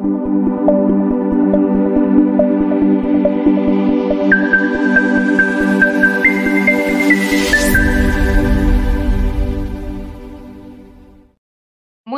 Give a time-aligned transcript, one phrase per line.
[0.00, 0.04] Muy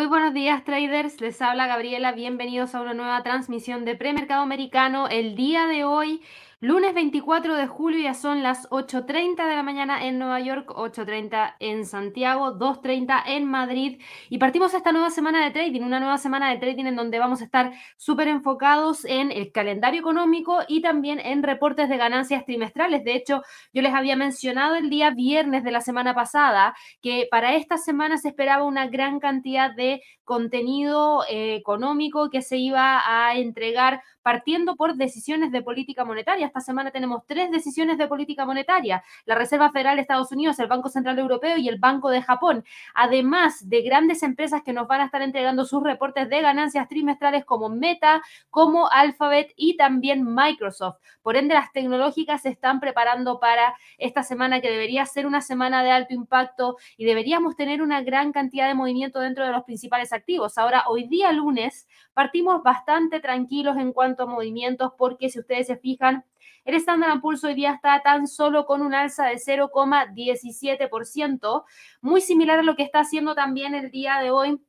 [0.06, 5.08] buenos días traders, les habla Gabriela, bienvenidos a una nueva transmisión de premercado americano.
[5.08, 6.20] El día de hoy
[6.62, 11.54] Lunes 24 de julio ya son las 8.30 de la mañana en Nueva York, 8.30
[11.58, 16.50] en Santiago, 2.30 en Madrid y partimos esta nueva semana de trading, una nueva semana
[16.50, 21.18] de trading en donde vamos a estar súper enfocados en el calendario económico y también
[21.18, 23.04] en reportes de ganancias trimestrales.
[23.04, 23.40] De hecho,
[23.72, 28.18] yo les había mencionado el día viernes de la semana pasada que para esta semana
[28.18, 34.76] se esperaba una gran cantidad de contenido eh, económico que se iba a entregar partiendo
[34.76, 36.46] por decisiones de política monetaria.
[36.46, 40.66] Esta semana tenemos tres decisiones de política monetaria, la Reserva Federal de Estados Unidos, el
[40.66, 45.00] Banco Central Europeo y el Banco de Japón, además de grandes empresas que nos van
[45.00, 50.98] a estar entregando sus reportes de ganancias trimestrales como Meta, como Alphabet y también Microsoft.
[51.22, 55.82] Por ende, las tecnológicas se están preparando para esta semana que debería ser una semana
[55.82, 60.12] de alto impacto y deberíamos tener una gran cantidad de movimiento dentro de los principales
[60.12, 60.58] activos.
[60.58, 65.76] Ahora, hoy día lunes, partimos bastante tranquilos en cuanto a movimientos porque si ustedes se
[65.76, 66.24] fijan,
[66.64, 71.64] el Standard Poor's hoy día está tan solo con un alza de 0,17%,
[72.00, 74.60] muy similar a lo que está haciendo también el día de hoy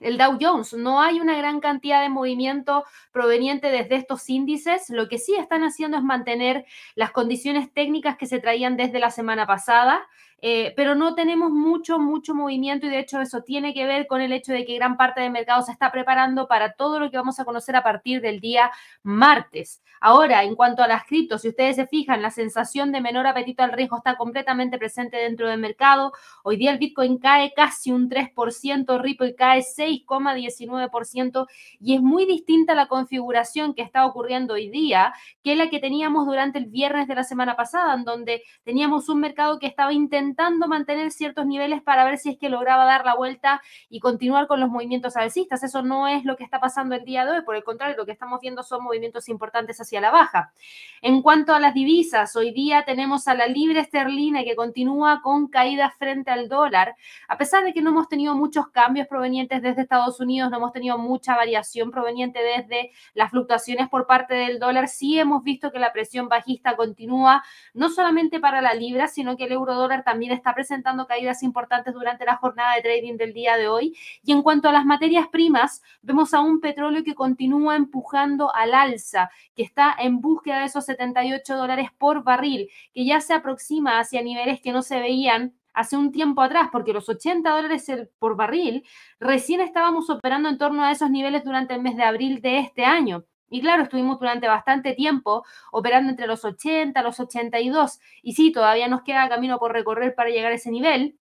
[0.00, 0.74] el Dow Jones.
[0.74, 4.88] No hay una gran cantidad de movimiento proveniente desde estos índices.
[4.90, 9.10] Lo que sí están haciendo es mantener las condiciones técnicas que se traían desde la
[9.10, 10.06] semana pasada.
[10.40, 14.20] Eh, pero no tenemos mucho, mucho movimiento y de hecho eso tiene que ver con
[14.20, 17.16] el hecho de que gran parte del mercado se está preparando para todo lo que
[17.16, 18.70] vamos a conocer a partir del día
[19.02, 19.82] martes.
[20.00, 23.64] Ahora, en cuanto a las criptos, si ustedes se fijan, la sensación de menor apetito
[23.64, 26.12] al riesgo está completamente presente dentro del mercado.
[26.44, 31.48] Hoy día el Bitcoin cae casi un 3%, Ripple cae 6,19%
[31.80, 35.12] y es muy distinta la configuración que está ocurriendo hoy día
[35.42, 39.18] que la que teníamos durante el viernes de la semana pasada, en donde teníamos un
[39.18, 43.04] mercado que estaba intentando intentando mantener ciertos niveles para ver si es que lograba dar
[43.06, 45.62] la vuelta y continuar con los movimientos alcistas.
[45.62, 48.04] Eso no es lo que está pasando el día de hoy, por el contrario, lo
[48.04, 50.52] que estamos viendo son movimientos importantes hacia la baja.
[51.00, 55.48] En cuanto a las divisas, hoy día tenemos a la libre esterlina que continúa con
[55.48, 56.94] caídas frente al dólar,
[57.26, 60.72] a pesar de que no hemos tenido muchos cambios provenientes desde Estados Unidos, no hemos
[60.72, 65.78] tenido mucha variación proveniente desde las fluctuaciones por parte del dólar, sí hemos visto que
[65.78, 70.17] la presión bajista continúa, no solamente para la libra, sino que el euro dólar también
[70.18, 73.96] también está presentando caídas importantes durante la jornada de trading del día de hoy.
[74.24, 78.74] Y en cuanto a las materias primas, vemos a un petróleo que continúa empujando al
[78.74, 84.00] alza, que está en búsqueda de esos 78 dólares por barril, que ya se aproxima
[84.00, 88.34] hacia niveles que no se veían hace un tiempo atrás, porque los 80 dólares por
[88.34, 88.84] barril
[89.20, 92.84] recién estábamos operando en torno a esos niveles durante el mes de abril de este
[92.84, 93.24] año.
[93.50, 98.00] Y claro, estuvimos durante bastante tiempo operando entre los 80, los 82.
[98.22, 101.18] Y sí, todavía nos queda camino por recorrer para llegar a ese nivel,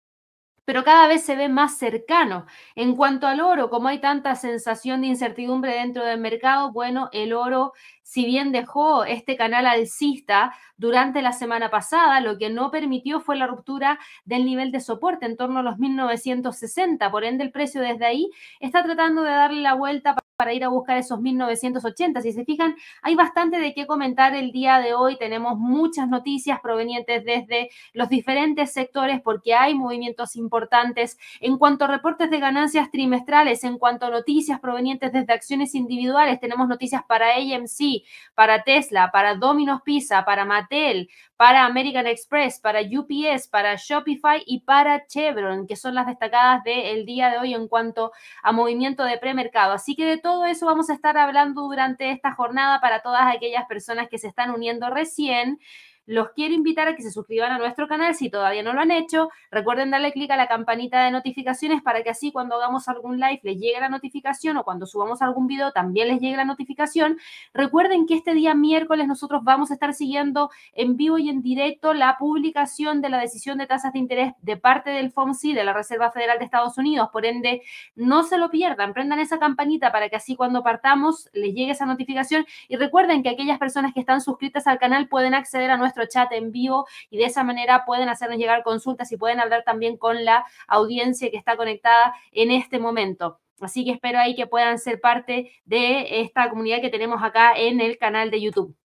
[0.65, 2.45] pero cada vez se ve más cercano.
[2.75, 7.33] En cuanto al oro, como hay tanta sensación de incertidumbre dentro del mercado, bueno, el
[7.33, 7.73] oro,
[8.03, 13.35] si bien dejó este canal alcista durante la semana pasada, lo que no permitió fue
[13.37, 17.11] la ruptura del nivel de soporte en torno a los 1960.
[17.11, 18.29] Por ende, el precio desde ahí
[18.59, 22.19] está tratando de darle la vuelta para ir a buscar esos 1980.
[22.19, 25.15] Si se fijan, hay bastante de qué comentar el día de hoy.
[25.19, 31.89] Tenemos muchas noticias provenientes desde los diferentes sectores porque hay movimientos importantes en cuanto a
[31.89, 36.39] reportes de ganancias trimestrales, en cuanto a noticias provenientes desde acciones individuales.
[36.39, 38.01] Tenemos noticias para AMC,
[38.33, 41.07] para Tesla, para Domino's Pizza, para Mattel,
[41.41, 47.03] para American Express, para UPS, para Shopify y para Chevron, que son las destacadas del
[47.03, 48.11] día de hoy en cuanto
[48.43, 49.73] a movimiento de premercado.
[49.73, 53.65] Así que de todo eso vamos a estar hablando durante esta jornada para todas aquellas
[53.65, 55.59] personas que se están uniendo recién.
[56.05, 58.91] Los quiero invitar a que se suscriban a nuestro canal si todavía no lo han
[58.91, 59.29] hecho.
[59.51, 63.39] Recuerden darle clic a la campanita de notificaciones para que así cuando hagamos algún live
[63.43, 67.19] les llegue la notificación o cuando subamos algún video también les llegue la notificación.
[67.53, 71.93] Recuerden que este día miércoles nosotros vamos a estar siguiendo en vivo y en directo
[71.93, 75.73] la publicación de la decisión de tasas de interés de parte del FOMC, de la
[75.73, 77.09] Reserva Federal de Estados Unidos.
[77.13, 77.61] Por ende,
[77.95, 81.85] no se lo pierdan, prendan esa campanita para que así cuando partamos les llegue esa
[81.85, 82.45] notificación.
[82.67, 86.05] Y recuerden que aquellas personas que están suscritas al canal pueden acceder a nuestro nuestro
[86.07, 89.97] chat en vivo y de esa manera pueden hacernos llegar consultas y pueden hablar también
[89.97, 93.39] con la audiencia que está conectada en este momento.
[93.59, 97.79] Así que espero ahí que puedan ser parte de esta comunidad que tenemos acá en
[97.79, 98.75] el canal de YouTube.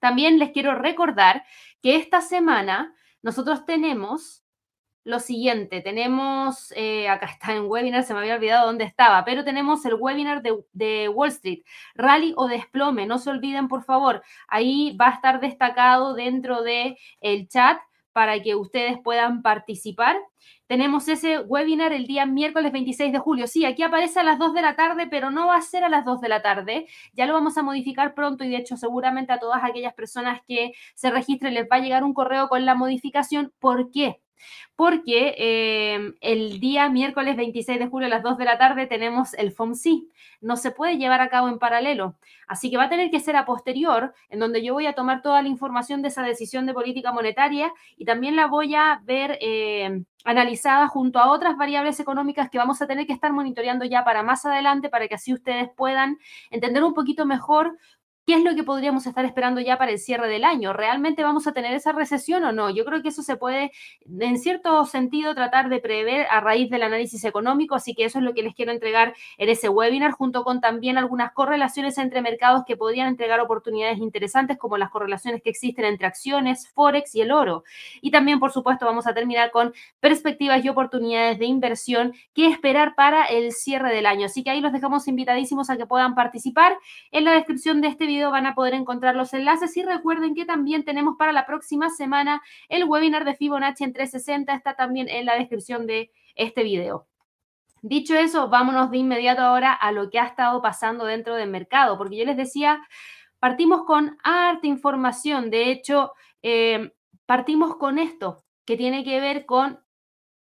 [0.00, 1.44] También les quiero recordar
[1.80, 4.41] que esta semana nosotros tenemos
[5.04, 9.44] lo siguiente, tenemos, eh, acá está en webinar, se me había olvidado dónde estaba, pero
[9.44, 11.62] tenemos el webinar de, de, Wall Street,
[11.94, 16.96] rally o desplome, no se olviden por favor, ahí va a estar destacado dentro del
[17.20, 17.78] el chat
[18.12, 20.16] para que ustedes puedan participar.
[20.66, 23.46] Tenemos ese webinar el día miércoles 26 de julio.
[23.46, 25.88] Sí, aquí aparece a las 2 de la tarde, pero no va a ser a
[25.88, 26.86] las 2 de la tarde.
[27.12, 30.72] Ya lo vamos a modificar pronto y de hecho seguramente a todas aquellas personas que
[30.94, 33.52] se registren les va a llegar un correo con la modificación.
[33.58, 34.20] ¿Por qué?
[34.76, 39.34] Porque eh, el día miércoles 26 de julio a las 2 de la tarde tenemos
[39.34, 40.04] el FOMC.
[40.40, 42.16] No se puede llevar a cabo en paralelo.
[42.46, 45.22] Así que va a tener que ser a posterior, en donde yo voy a tomar
[45.22, 49.38] toda la información de esa decisión de política monetaria y también la voy a ver
[49.40, 54.04] eh, analizada junto a otras variables económicas que vamos a tener que estar monitoreando ya
[54.04, 56.18] para más adelante, para que así ustedes puedan
[56.50, 57.76] entender un poquito mejor
[58.24, 60.72] ¿Qué es lo que podríamos estar esperando ya para el cierre del año?
[60.72, 62.70] ¿Realmente vamos a tener esa recesión o no?
[62.70, 63.72] Yo creo que eso se puede,
[64.06, 68.24] en cierto sentido, tratar de prever a raíz del análisis económico, así que eso es
[68.24, 72.62] lo que les quiero entregar en ese webinar, junto con también algunas correlaciones entre mercados
[72.64, 77.32] que podrían entregar oportunidades interesantes, como las correlaciones que existen entre acciones, Forex y el
[77.32, 77.64] oro.
[78.02, 82.94] Y también, por supuesto, vamos a terminar con perspectivas y oportunidades de inversión que esperar
[82.94, 84.26] para el cierre del año.
[84.26, 86.78] Así que ahí los dejamos invitadísimos a que puedan participar.
[87.10, 90.44] En la descripción de este video van a poder encontrar los enlaces y recuerden que
[90.44, 95.26] también tenemos para la próxima semana el webinar de Fibonacci en 360, está también en
[95.26, 97.06] la descripción de este video.
[97.82, 101.98] Dicho eso, vámonos de inmediato ahora a lo que ha estado pasando dentro del mercado,
[101.98, 102.80] porque yo les decía,
[103.40, 106.12] partimos con harta información, de hecho,
[106.42, 106.92] eh,
[107.26, 109.80] partimos con esto, que tiene que ver con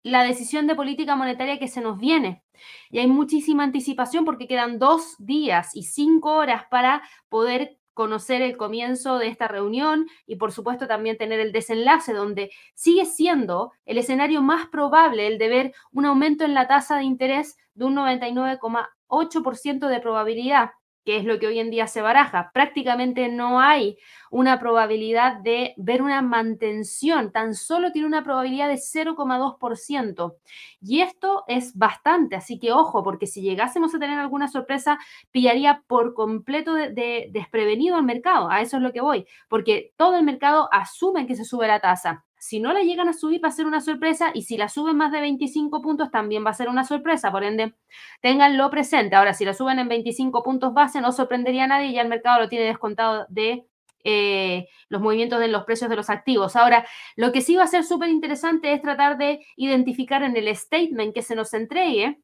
[0.03, 2.43] la decisión de política monetaria que se nos viene.
[2.91, 8.57] Y hay muchísima anticipación porque quedan dos días y cinco horas para poder conocer el
[8.57, 13.99] comienzo de esta reunión y por supuesto también tener el desenlace donde sigue siendo el
[13.99, 17.97] escenario más probable el de ver un aumento en la tasa de interés de un
[17.97, 20.71] 99,8% de probabilidad
[21.09, 22.51] que es lo que hoy en día se baraja.
[22.53, 23.97] Prácticamente no hay
[24.31, 30.37] una probabilidad de ver una mantención, tan solo tiene una probabilidad de 0,2%.
[30.83, 34.99] Y esto es bastante, así que ojo, porque si llegásemos a tener alguna sorpresa,
[35.31, 38.51] pillaría por completo de, desprevenido al mercado.
[38.51, 41.81] A eso es lo que voy, porque todo el mercado asume que se sube la
[41.81, 42.27] tasa.
[42.39, 44.97] Si no la llegan a subir va a ser una sorpresa y si la suben
[44.97, 47.31] más de 25 puntos también va a ser una sorpresa.
[47.31, 47.75] Por ende,
[48.23, 49.17] ténganlo presente.
[49.17, 52.41] Ahora, si la suben en 25 puntos base no sorprendería a nadie, ya el mercado
[52.41, 53.67] lo tiene descontado de
[54.05, 56.57] eh, los movimientos de los precios de los activos.
[56.57, 56.87] Ahora,
[57.17, 61.15] lo que sí va a ser súper interesante es tratar de identificar en el statement
[61.15, 62.19] que se nos entregue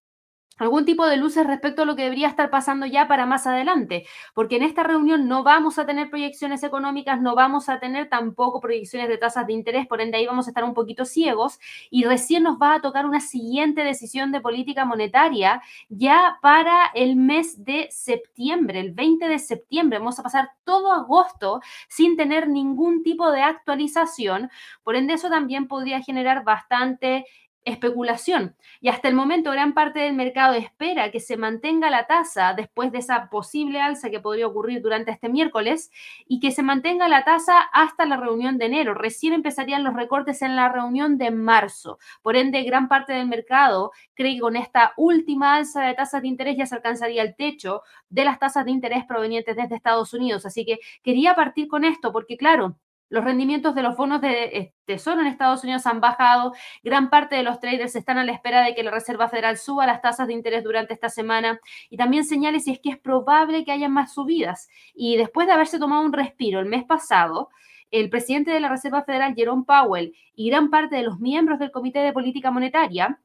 [0.59, 4.07] algún tipo de luces respecto a lo que debería estar pasando ya para más adelante,
[4.35, 8.61] porque en esta reunión no vamos a tener proyecciones económicas, no vamos a tener tampoco
[8.61, 11.59] proyecciones de tasas de interés, por ende ahí vamos a estar un poquito ciegos
[11.91, 17.17] y recién nos va a tocar una siguiente decisión de política monetaria ya para el
[17.17, 19.99] mes de septiembre, el 20 de septiembre.
[19.99, 24.51] Vamos a pasar todo agosto sin tener ningún tipo de actualización,
[24.83, 27.27] por ende eso también podría generar bastante
[27.65, 28.57] especulación.
[28.81, 32.93] Y hasta el momento gran parte del mercado espera que se mantenga la tasa después
[32.93, 35.91] de esa posible alza que podría ocurrir durante este miércoles
[36.29, 38.95] y que se mantenga la tasa hasta la reunión de enero.
[38.95, 41.99] Recién empezarían los recortes en la reunión de marzo.
[42.23, 46.29] Por ende, gran parte del mercado cree que con esta última alza de tasas de
[46.29, 50.47] interés ya se alcanzaría el techo de las tasas de interés provenientes desde Estados Unidos.
[50.47, 52.77] Así que quería partir con esto porque, claro,
[53.09, 56.53] los rendimientos de los bonos de tesoro en Estados Unidos han bajado.
[56.83, 59.87] Gran parte de los traders están a la espera de que la Reserva Federal suba
[59.87, 63.65] las tasas de interés durante esta semana y también señales si es que es probable
[63.65, 64.69] que haya más subidas.
[64.95, 67.51] Y después de haberse tomado un respiro el mes pasado,
[67.91, 71.71] el presidente de la Reserva Federal, Jerome Powell, y gran parte de los miembros del
[71.71, 73.21] Comité de Política Monetaria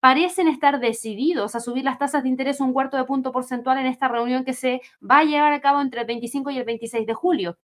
[0.00, 3.86] parecen estar decididos a subir las tasas de interés un cuarto de punto porcentual en
[3.86, 7.06] esta reunión que se va a llevar a cabo entre el 25 y el 26
[7.06, 7.58] de julio.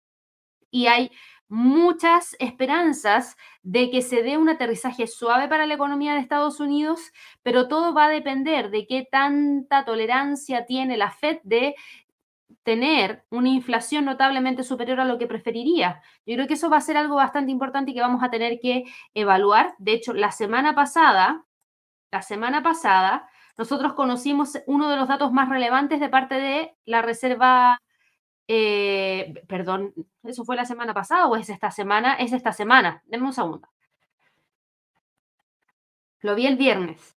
[0.71, 1.11] Y hay
[1.51, 7.13] muchas esperanzas de que se dé un aterrizaje suave para la economía de Estados Unidos,
[7.43, 11.75] pero todo va a depender de qué tanta tolerancia tiene la Fed de
[12.63, 16.01] tener una inflación notablemente superior a lo que preferiría.
[16.25, 18.61] Yo creo que eso va a ser algo bastante importante y que vamos a tener
[18.61, 19.75] que evaluar.
[19.79, 21.45] De hecho, la semana pasada,
[22.13, 23.29] la semana pasada,
[23.59, 27.81] nosotros conocimos uno de los datos más relevantes de parte de la Reserva
[28.53, 32.15] eh, perdón, ¿eso fue la semana pasada o es esta semana?
[32.15, 33.01] Es esta semana.
[33.07, 33.69] Denme un segundo.
[36.21, 37.17] Lo vi el viernes.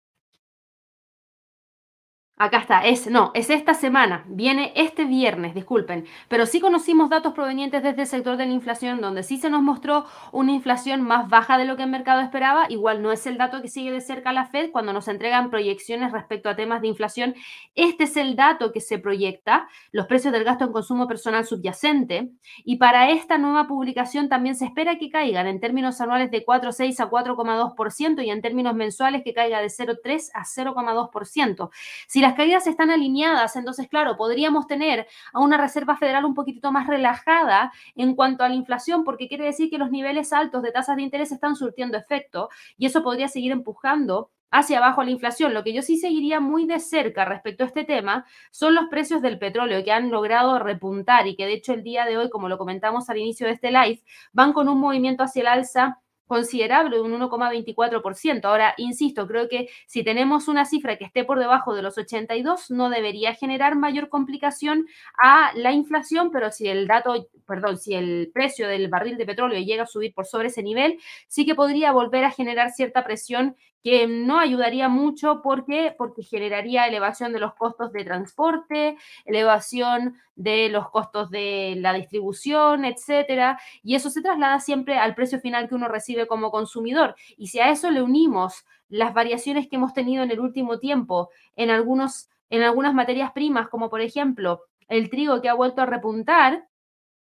[2.43, 7.35] Acá está, es, no, es esta semana, viene este viernes, disculpen, pero sí conocimos datos
[7.35, 11.29] provenientes desde el sector de la inflación, donde sí se nos mostró una inflación más
[11.29, 14.01] baja de lo que el mercado esperaba, igual no es el dato que sigue de
[14.01, 17.37] cerca la Fed cuando nos entregan proyecciones respecto a temas de inflación,
[17.77, 22.33] este es el dato que se proyecta, los precios del gasto en consumo personal subyacente,
[22.65, 26.99] y para esta nueva publicación también se espera que caigan en términos anuales de 4,6
[26.99, 31.71] a 4,2% y en términos mensuales que caiga de 0,3 a 0,2%.
[32.09, 36.73] Si las caídas están alineadas, entonces, claro, podríamos tener a una Reserva Federal un poquitito
[36.73, 40.73] más relajada en cuanto a la inflación, porque quiere decir que los niveles altos de
[40.73, 45.55] tasas de interés están surtiendo efecto y eso podría seguir empujando hacia abajo la inflación.
[45.55, 49.23] Lo que yo sí seguiría muy de cerca respecto a este tema son los precios
[49.23, 52.49] del petróleo que han logrado repuntar y que de hecho el día de hoy, como
[52.49, 56.97] lo comentamos al inicio de este live, van con un movimiento hacia el alza considerable
[56.97, 58.45] de un 1,24%.
[58.45, 62.71] Ahora, insisto, creo que si tenemos una cifra que esté por debajo de los 82,
[62.71, 64.87] no debería generar mayor complicación
[65.23, 69.61] a la inflación, pero si el dato, perdón, si el precio del barril de petróleo
[69.61, 70.99] llega a subir por sobre ese nivel,
[71.29, 76.87] sí que podría volver a generar cierta presión que no ayudaría mucho porque porque generaría
[76.87, 83.95] elevación de los costos de transporte, elevación de los costos de la distribución, etcétera, y
[83.95, 87.15] eso se traslada siempre al precio final que uno recibe como consumidor.
[87.37, 91.31] Y si a eso le unimos las variaciones que hemos tenido en el último tiempo
[91.57, 95.87] en algunos en algunas materias primas, como por ejemplo el trigo que ha vuelto a
[95.87, 96.69] repuntar,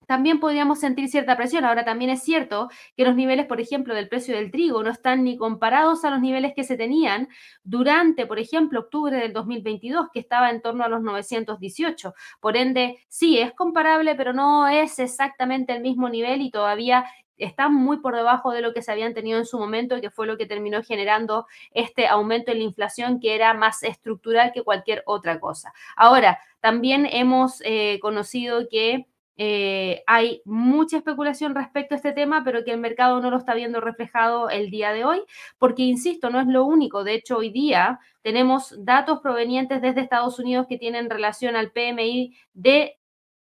[0.07, 1.65] también podríamos sentir cierta presión.
[1.65, 5.23] Ahora también es cierto que los niveles, por ejemplo, del precio del trigo no están
[5.23, 7.29] ni comparados a los niveles que se tenían
[7.63, 12.13] durante, por ejemplo, octubre del 2022, que estaba en torno a los 918.
[12.39, 17.05] Por ende, sí, es comparable, pero no es exactamente el mismo nivel y todavía
[17.37, 20.09] están muy por debajo de lo que se habían tenido en su momento y que
[20.09, 24.63] fue lo que terminó generando este aumento en la inflación que era más estructural que
[24.63, 25.73] cualquier otra cosa.
[25.95, 32.63] Ahora, también hemos eh, conocido que eh, hay mucha especulación respecto a este tema, pero
[32.63, 35.21] que el mercado no lo está viendo reflejado el día de hoy,
[35.57, 37.03] porque, insisto, no es lo único.
[37.03, 42.35] De hecho, hoy día tenemos datos provenientes desde Estados Unidos que tienen relación al PMI
[42.53, 42.97] de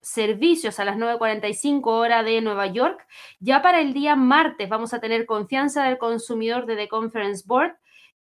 [0.02, 3.06] servicios a las 9.45 hora de Nueva York.
[3.40, 7.76] Ya para el día martes vamos a tener confianza del consumidor de The Conference Board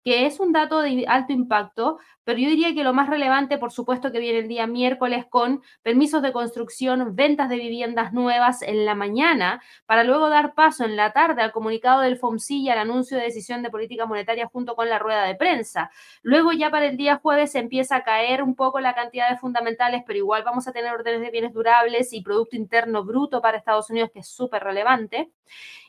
[0.06, 3.72] que es un dato de alto impacto, pero yo diría que lo más relevante, por
[3.72, 8.84] supuesto, que viene el día miércoles con permisos de construcción, ventas de viviendas nuevas en
[8.84, 12.78] la mañana, para luego dar paso en la tarde al comunicado del FOMC y al
[12.78, 15.90] anuncio de decisión de política monetaria junto con la rueda de prensa.
[16.22, 20.04] Luego ya para el día jueves empieza a caer un poco la cantidad de fundamentales,
[20.06, 23.90] pero igual vamos a tener órdenes de bienes durables y Producto Interno Bruto para Estados
[23.90, 25.32] Unidos, que es súper relevante.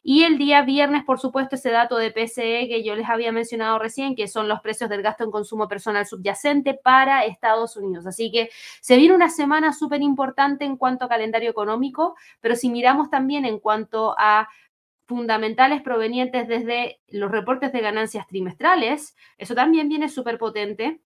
[0.10, 3.78] Y el día viernes, por supuesto, ese dato de PCE que yo les había mencionado
[3.78, 8.08] recién, que son los precios del gasto en consumo personal subyacente para Estados Unidos.
[8.08, 8.50] Así que
[8.80, 13.44] se viene una semana súper importante en cuanto a calendario económico, pero si miramos también
[13.44, 14.48] en cuanto a
[15.08, 21.02] fundamentales provenientes desde los reportes de ganancias trimestrales, eso también viene súper potente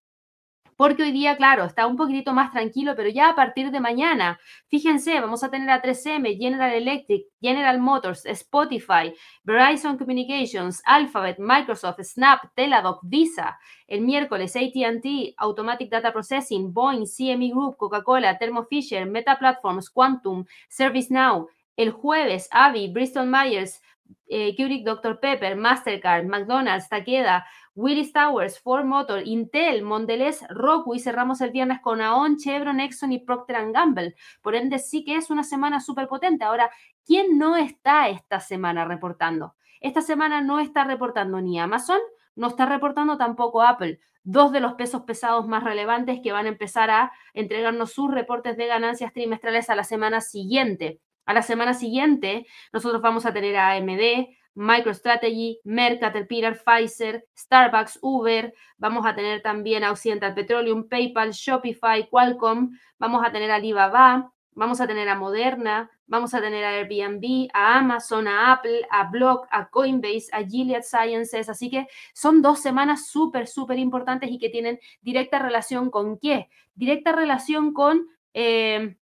[0.78, 4.40] porque hoy día, claro, está un poquitito más tranquilo, pero ya a partir de mañana,
[4.68, 9.13] fíjense, vamos a tener a 3M, General Electric, General Motors, Spotify,
[9.44, 13.58] Verizon Communications, Alphabet, Microsoft, Snap, Teladoc, Visa.
[13.88, 20.46] El miércoles, ATT, Automatic Data Processing, Boeing, CME Group, Coca-Cola, Thermo Fisher, Meta Platforms, Quantum,
[20.70, 21.48] ServiceNow.
[21.75, 23.82] El jueves, Avi, Bristol Myers,
[24.27, 25.20] eh, Keurig Dr.
[25.20, 31.80] Pepper, Mastercard, McDonald's, Takeda, Willis Towers, Ford Motor, Intel, Mondelez, Roku y cerramos el viernes
[31.82, 34.15] con Aon, Chevron, Exxon y Procter Gamble.
[34.41, 36.44] Por ende, sí que es una semana súper potente.
[36.44, 36.70] Ahora,
[37.06, 39.56] ¿quién no está esta semana reportando?
[39.80, 42.00] Esta semana no está reportando ni Amazon,
[42.36, 46.50] no está reportando tampoco Apple, dos de los pesos pesados más relevantes que van a
[46.50, 51.00] empezar a entregarnos sus reportes de ganancias trimestrales a la semana siguiente.
[51.25, 58.00] A la semana siguiente, nosotros vamos a tener a AMD, MicroStrategy, Merck, Caterpillar, Pfizer, Starbucks,
[58.01, 63.56] Uber, vamos a tener también a Occidental Petroleum, PayPal, Shopify, Qualcomm, vamos a tener a
[63.56, 68.86] Alibaba, vamos a tener a Moderna, vamos a tener a Airbnb, a Amazon, a Apple,
[68.90, 71.48] a Block, a Coinbase, a Gilead Sciences.
[71.48, 76.50] Así que son dos semanas súper, súper importantes y que tienen directa relación con qué?
[76.75, 78.98] Directa relación con eh,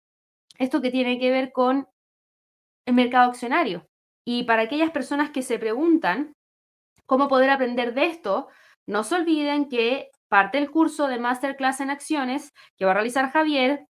[0.59, 1.88] esto que tiene que ver con
[2.89, 3.88] el mercado accionario.
[4.25, 6.34] Y para aquellas personas que se preguntan
[7.05, 8.48] cómo poder aprender de esto,
[8.86, 13.31] no se olviden que parte del curso de Masterclass en Acciones que va a realizar
[13.31, 13.86] Javier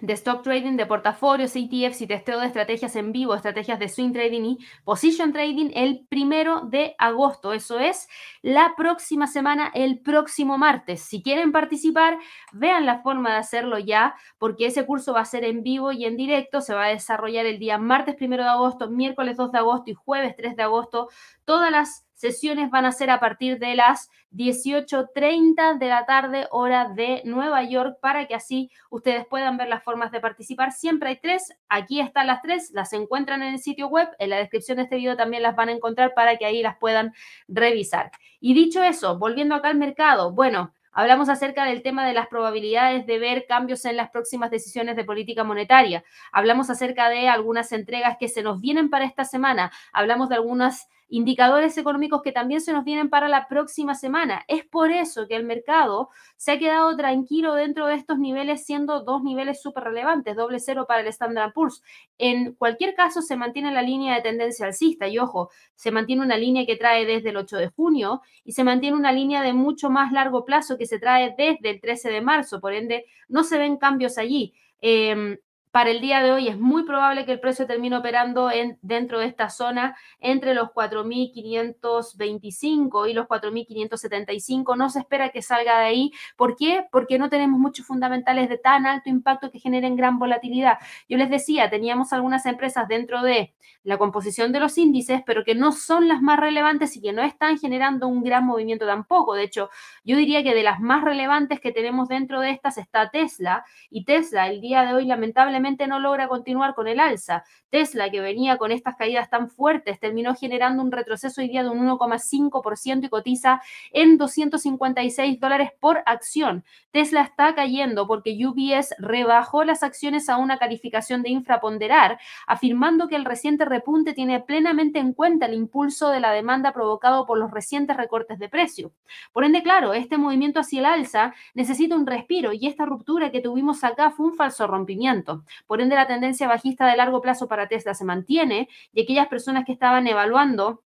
[0.00, 4.12] de stock trading, de portafolios, ETFs y testeo de estrategias en vivo, estrategias de swing
[4.12, 7.54] trading y position trading el primero de agosto.
[7.54, 8.06] Eso es
[8.42, 11.00] la próxima semana, el próximo martes.
[11.00, 12.18] Si quieren participar,
[12.52, 16.04] vean la forma de hacerlo ya, porque ese curso va a ser en vivo y
[16.04, 16.60] en directo.
[16.60, 19.94] Se va a desarrollar el día martes primero de agosto, miércoles 2 de agosto y
[19.94, 21.08] jueves 3 de agosto.
[21.46, 26.88] Todas las sesiones van a ser a partir de las 18.30 de la tarde, hora
[26.88, 30.72] de Nueva York, para que así ustedes puedan ver las formas de participar.
[30.72, 34.38] Siempre hay tres, aquí están las tres, las encuentran en el sitio web, en la
[34.38, 37.14] descripción de este video también las van a encontrar para que ahí las puedan
[37.46, 38.10] revisar.
[38.40, 43.04] Y dicho eso, volviendo acá al mercado, bueno, Hablamos acerca del tema de las probabilidades
[43.04, 46.02] de ver cambios en las próximas decisiones de política monetaria.
[46.32, 49.70] Hablamos acerca de algunas entregas que se nos vienen para esta semana.
[49.92, 54.44] Hablamos de algunas indicadores económicos que también se nos vienen para la próxima semana.
[54.48, 59.02] Es por eso que el mercado se ha quedado tranquilo dentro de estos niveles, siendo
[59.02, 61.82] dos niveles súper relevantes, doble cero para el Standard Poor's.
[62.18, 66.36] En cualquier caso, se mantiene la línea de tendencia alcista y ojo, se mantiene una
[66.36, 69.90] línea que trae desde el 8 de junio y se mantiene una línea de mucho
[69.90, 73.58] más largo plazo que se trae desde el 13 de marzo, por ende, no se
[73.58, 74.54] ven cambios allí.
[74.80, 75.38] Em,
[75.76, 79.18] para el día de hoy es muy probable que el precio termine operando en, dentro
[79.18, 84.74] de esta zona entre los 4.525 y los 4.575.
[84.74, 86.12] No se espera que salga de ahí.
[86.34, 86.86] ¿Por qué?
[86.90, 90.78] Porque no tenemos muchos fundamentales de tan alto impacto que generen gran volatilidad.
[91.10, 93.52] Yo les decía, teníamos algunas empresas dentro de
[93.82, 97.22] la composición de los índices, pero que no son las más relevantes y que no
[97.22, 99.34] están generando un gran movimiento tampoco.
[99.34, 99.68] De hecho,
[100.04, 104.04] yo diría que de las más relevantes que tenemos dentro de estas está Tesla y
[104.04, 107.44] Tesla el día de hoy lamentablemente no logra continuar con el alza.
[107.70, 111.70] Tesla, que venía con estas caídas tan fuertes, terminó generando un retroceso hoy día de
[111.70, 116.64] un 1,5% y cotiza en 256 dólares por acción.
[116.92, 123.16] Tesla está cayendo porque UBS rebajó las acciones a una calificación de infraponderar, afirmando que
[123.16, 127.50] el reciente repunte tiene plenamente en cuenta el impulso de la demanda provocado por los
[127.50, 128.92] recientes recortes de precio.
[129.32, 133.40] Por ende, claro, este movimiento hacia el alza necesita un respiro y esta ruptura que
[133.40, 135.44] tuvimos acá fue un falso rompimiento.
[135.66, 139.64] Por ende, la tendencia bajista de largo plazo para Tesla se mantiene y aquellas personas
[139.64, 140.82] que estaban evaluando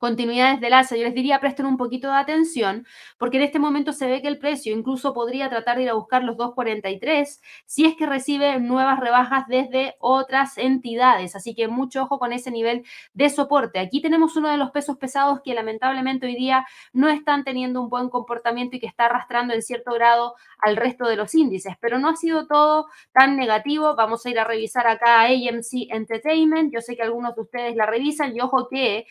[0.00, 2.86] continuidades del alza, yo les diría presten un poquito de atención,
[3.18, 5.94] porque en este momento se ve que el precio incluso podría tratar de ir a
[5.94, 11.36] buscar los 2.43 si es que recibe nuevas rebajas desde otras entidades.
[11.36, 13.78] Así que mucho ojo con ese nivel de soporte.
[13.78, 17.90] Aquí tenemos uno de los pesos pesados que lamentablemente hoy día no están teniendo un
[17.90, 21.98] buen comportamiento y que está arrastrando en cierto grado al resto de los índices, pero
[21.98, 23.94] no ha sido todo tan negativo.
[23.96, 26.72] Vamos a ir a revisar acá AMC Entertainment.
[26.72, 29.04] Yo sé que algunos de ustedes la revisan y ojo que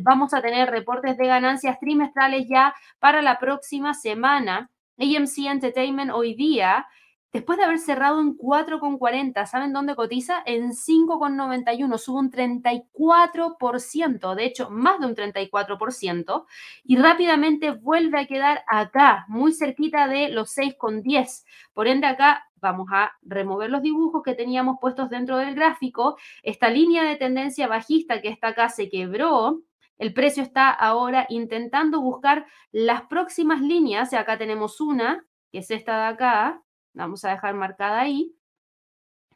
[0.00, 4.70] vamos a tener reportes de ganancias trimestrales ya para la próxima semana.
[4.98, 6.86] AMC Entertainment hoy día,
[7.32, 10.42] después de haber cerrado en 4,40, ¿saben dónde cotiza?
[10.44, 16.44] En 5,91, sube un 34%, de hecho, más de un 34%,
[16.84, 21.44] y rápidamente vuelve a quedar acá, muy cerquita de los 6,10.
[21.72, 26.16] Por ende, acá vamos a remover los dibujos que teníamos puestos dentro del gráfico.
[26.42, 29.62] Esta línea de tendencia bajista que está acá se quebró
[30.02, 34.12] el precio está ahora intentando buscar las próximas líneas.
[34.12, 36.62] Y acá tenemos una, que es esta de acá.
[36.92, 38.34] Vamos a dejar marcada ahí.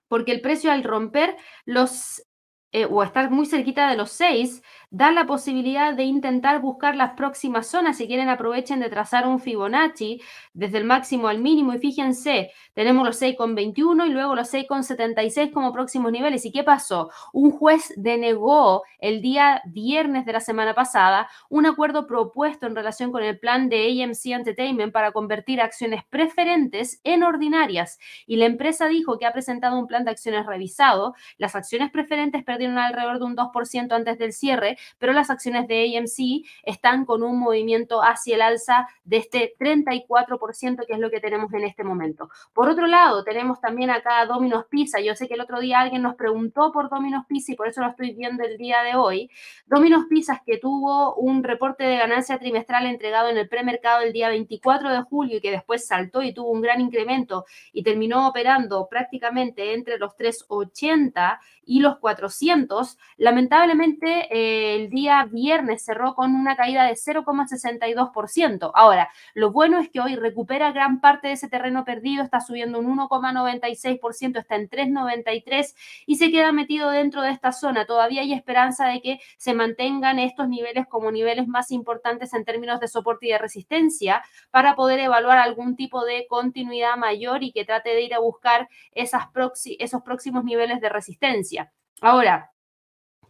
[0.09, 2.27] Porque el precio al romper los
[2.73, 7.15] eh, o estar muy cerquita de los 6, da la posibilidad de intentar buscar las
[7.15, 7.97] próximas zonas.
[7.97, 10.21] Si quieren, aprovechen de trazar un Fibonacci
[10.55, 11.75] desde el máximo al mínimo.
[11.75, 16.45] Y fíjense, tenemos los 6,21 y luego los 6,76 como próximos niveles.
[16.45, 17.11] ¿Y qué pasó?
[17.33, 23.13] Un juez denegó el día viernes de la semana pasada un acuerdo propuesto en relación
[23.13, 27.99] con el plan de AMC Entertainment para convertir acciones preferentes en ordinarias.
[28.27, 31.15] Y la empresa dijo que ha presentado un plan de acciones revisado.
[31.39, 35.97] Las acciones preferentes perdieron alrededor de un 2% antes del cierre, pero las acciones de
[35.97, 41.21] AMC están con un movimiento hacia el alza de este 34%, que es lo que
[41.21, 42.29] tenemos en este momento.
[42.53, 45.01] Por otro lado, tenemos también acá Domino's Pizza.
[45.01, 47.81] Yo sé que el otro día alguien nos preguntó por Domino's Pizza y por eso
[47.81, 49.31] lo estoy viendo el día de hoy.
[49.67, 54.29] Domino's Pizza que tuvo un reporte de ganancia trimestral entregado en el premercado el día
[54.29, 58.89] 24 de julio y que después saltó y tuvo un gran incremento y terminó operando
[58.89, 64.29] prácticamente entre los 380 y los 400 lamentablemente
[64.75, 68.71] el día viernes cerró con una caída de 0,62%.
[68.75, 72.79] Ahora, lo bueno es que hoy recupera gran parte de ese terreno perdido, está subiendo
[72.79, 75.75] un 1,96%, está en 3,93
[76.07, 77.87] y se queda metido dentro de esta zona.
[77.87, 82.81] Todavía hay esperanza de que se mantengan estos niveles como niveles más importantes en términos
[82.81, 87.65] de soporte y de resistencia para poder evaluar algún tipo de continuidad mayor y que
[87.65, 91.73] trate de ir a buscar esos próximos niveles de resistencia.
[92.01, 92.53] Ahora,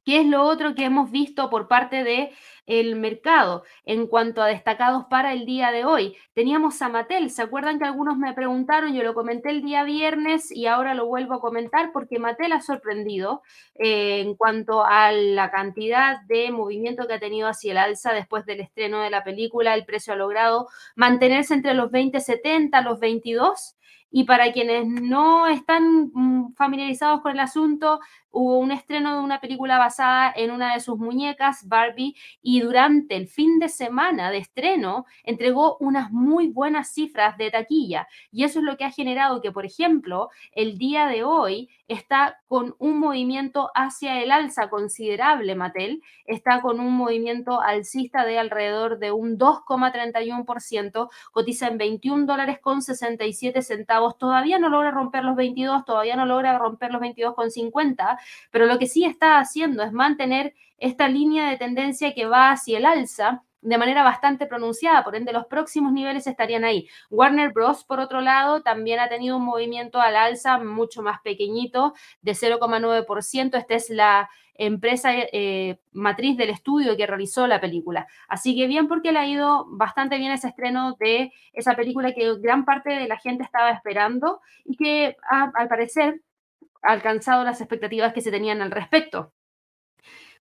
[0.07, 2.31] ¿Qué es lo otro que hemos visto por parte del
[2.66, 6.16] el mercado en cuanto a destacados para el día de hoy?
[6.33, 8.95] Teníamos a Mattel, ¿se acuerdan que algunos me preguntaron?
[8.95, 12.61] Yo lo comenté el día viernes y ahora lo vuelvo a comentar porque Mattel ha
[12.61, 13.42] sorprendido
[13.75, 18.47] eh, en cuanto a la cantidad de movimiento que ha tenido hacia el alza después
[18.47, 19.75] del estreno de la película.
[19.75, 23.75] El precio ha logrado mantenerse entre los 20.70, los 22
[24.16, 28.00] y para quienes no están mm, familiarizados con el asunto,
[28.31, 33.14] hubo un estreno de una película basada en una de sus muñecas, Barbie, y durante
[33.14, 38.09] el fin de semana de estreno entregó unas muy buenas cifras de taquilla.
[38.33, 42.40] Y eso es lo que ha generado que, por ejemplo, el día de hoy está
[42.49, 48.99] con un movimiento hacia el alza considerable, Mattel, está con un movimiento alcista de alrededor
[48.99, 55.37] de un 2,31%, cotiza en 21 dólares con 67 centavos, todavía no logra romper los
[55.37, 58.18] 22, todavía no logra romper los 22,50,
[58.51, 62.79] pero lo que sí está haciendo es mantener esta línea de tendencia que va hacia
[62.79, 66.88] el alza de manera bastante pronunciada, por ende los próximos niveles estarían ahí.
[67.11, 71.95] Warner Bros, por otro lado, también ha tenido un movimiento al alza mucho más pequeñito,
[72.23, 73.59] de 0,9%.
[73.59, 78.07] Esta es la empresa eh, matriz del estudio que realizó la película.
[78.29, 82.38] Así que bien porque le ha ido bastante bien ese estreno de esa película que
[82.38, 86.23] gran parte de la gente estaba esperando y que al parecer
[86.83, 89.33] ha alcanzado las expectativas que se tenían al respecto.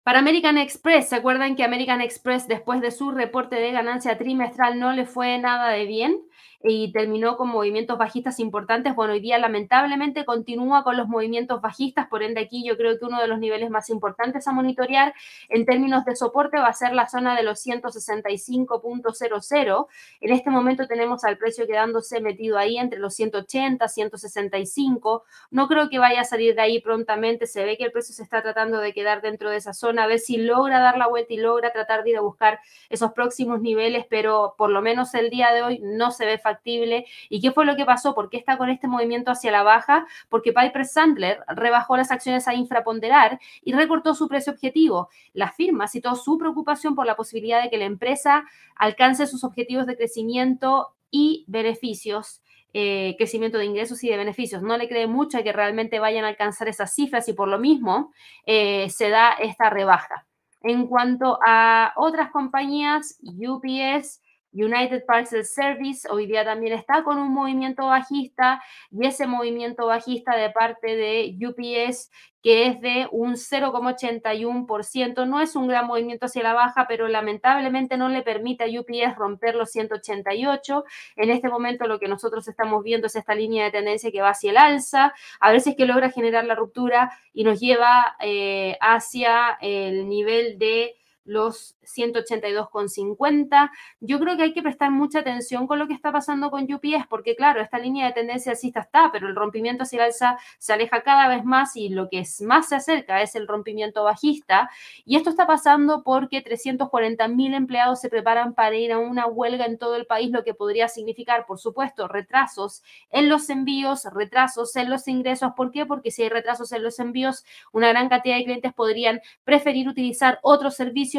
[0.06, 4.78] Para American Express, ¿se acuerdan que American Express después de su reporte de ganancia trimestral
[4.80, 6.22] no le fue nada de bien?
[6.68, 8.96] Y terminó con movimientos bajistas importantes.
[8.96, 13.06] Bueno, hoy día lamentablemente continúa con los movimientos bajistas, por ende aquí yo creo que
[13.06, 15.14] uno de los niveles más importantes a monitorear
[15.50, 19.88] en términos de soporte va a ser la zona de los 165.00.
[20.22, 25.24] En este momento tenemos al precio quedándose metido ahí entre los 180, 165.
[25.52, 27.46] No creo que vaya a salir de ahí prontamente.
[27.46, 30.08] Se ve que el precio se está tratando de quedar dentro de esa zona, a
[30.08, 33.62] ver si logra dar la vuelta y logra tratar de ir a buscar esos próximos
[33.62, 36.55] niveles, pero por lo menos el día de hoy no se ve factible.
[36.64, 38.14] ¿Y qué fue lo que pasó?
[38.16, 40.06] ¿Por qué está con este movimiento hacia la baja?
[40.30, 45.10] Porque Piper Sandler rebajó las acciones a infraponderar y recortó su precio objetivo.
[45.34, 49.86] La firma citó su preocupación por la posibilidad de que la empresa alcance sus objetivos
[49.86, 52.42] de crecimiento y beneficios
[52.78, 54.62] eh, crecimiento de ingresos y de beneficios.
[54.62, 57.58] No le cree mucho a que realmente vayan a alcanzar esas cifras y por lo
[57.58, 58.12] mismo
[58.46, 60.28] eh, se da esta rebaja.
[60.62, 64.20] En cuanto a otras compañías, UPS
[64.56, 70.36] United Parcel Service hoy día también está con un movimiento bajista y ese movimiento bajista
[70.36, 72.10] de parte de UPS
[72.46, 75.28] que es de un 0,81%.
[75.28, 79.16] No es un gran movimiento hacia la baja, pero lamentablemente no le permite a UPS
[79.18, 80.84] romper los 188.
[81.16, 84.30] En este momento lo que nosotros estamos viendo es esta línea de tendencia que va
[84.30, 85.12] hacia el alza.
[85.40, 90.08] A ver si es que logra generar la ruptura y nos lleva eh, hacia el
[90.08, 93.72] nivel de los 182,50.
[94.00, 97.08] Yo creo que hay que prestar mucha atención con lo que está pasando con UPS,
[97.10, 100.74] porque claro, esta línea de tendencia alcista está, pero el rompimiento hacia el alza se
[100.74, 104.70] aleja cada vez más y lo que es más se acerca es el rompimiento bajista.
[105.04, 109.66] Y esto está pasando porque 340 mil empleados se preparan para ir a una huelga
[109.66, 114.76] en todo el país, lo que podría significar, por supuesto, retrasos en los envíos, retrasos
[114.76, 115.54] en los ingresos.
[115.56, 115.86] ¿Por qué?
[115.86, 120.40] Porque si hay retrasos en los envíos, una gran cantidad de clientes podrían preferir utilizar
[120.42, 120.72] otro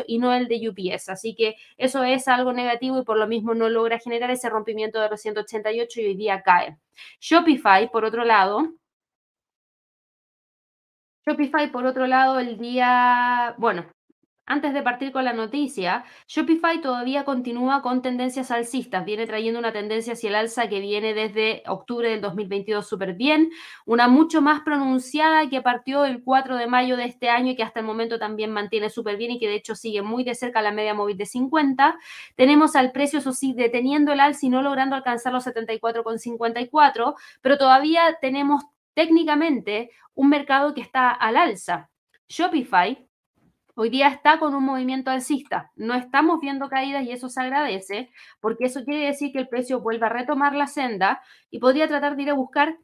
[0.06, 1.08] y no el de UPS.
[1.10, 5.00] Así que eso es algo negativo y por lo mismo no logra generar ese rompimiento
[5.00, 6.78] de los 188 y hoy día cae.
[7.20, 8.74] Shopify, por otro lado,
[11.26, 13.86] Shopify, por otro lado, el día, bueno,
[14.46, 19.72] antes de partir con la noticia, Shopify todavía continúa con tendencias alcistas, viene trayendo una
[19.72, 23.50] tendencia hacia el alza que viene desde octubre del 2022 súper bien,
[23.86, 27.64] una mucho más pronunciada que partió el 4 de mayo de este año y que
[27.64, 30.62] hasta el momento también mantiene súper bien y que de hecho sigue muy de cerca
[30.62, 31.98] la media móvil de 50.
[32.36, 37.58] Tenemos al precio, eso sí, deteniendo el alza y no logrando alcanzar los 74,54, pero
[37.58, 38.62] todavía tenemos
[38.94, 41.90] técnicamente un mercado que está al alza.
[42.28, 43.05] Shopify
[43.76, 45.70] hoy día está con un movimiento alcista.
[45.76, 48.10] No estamos viendo caídas y eso se agradece,
[48.40, 52.16] porque eso quiere decir que el precio vuelve a retomar la senda y podría tratar
[52.16, 52.78] de ir a buscar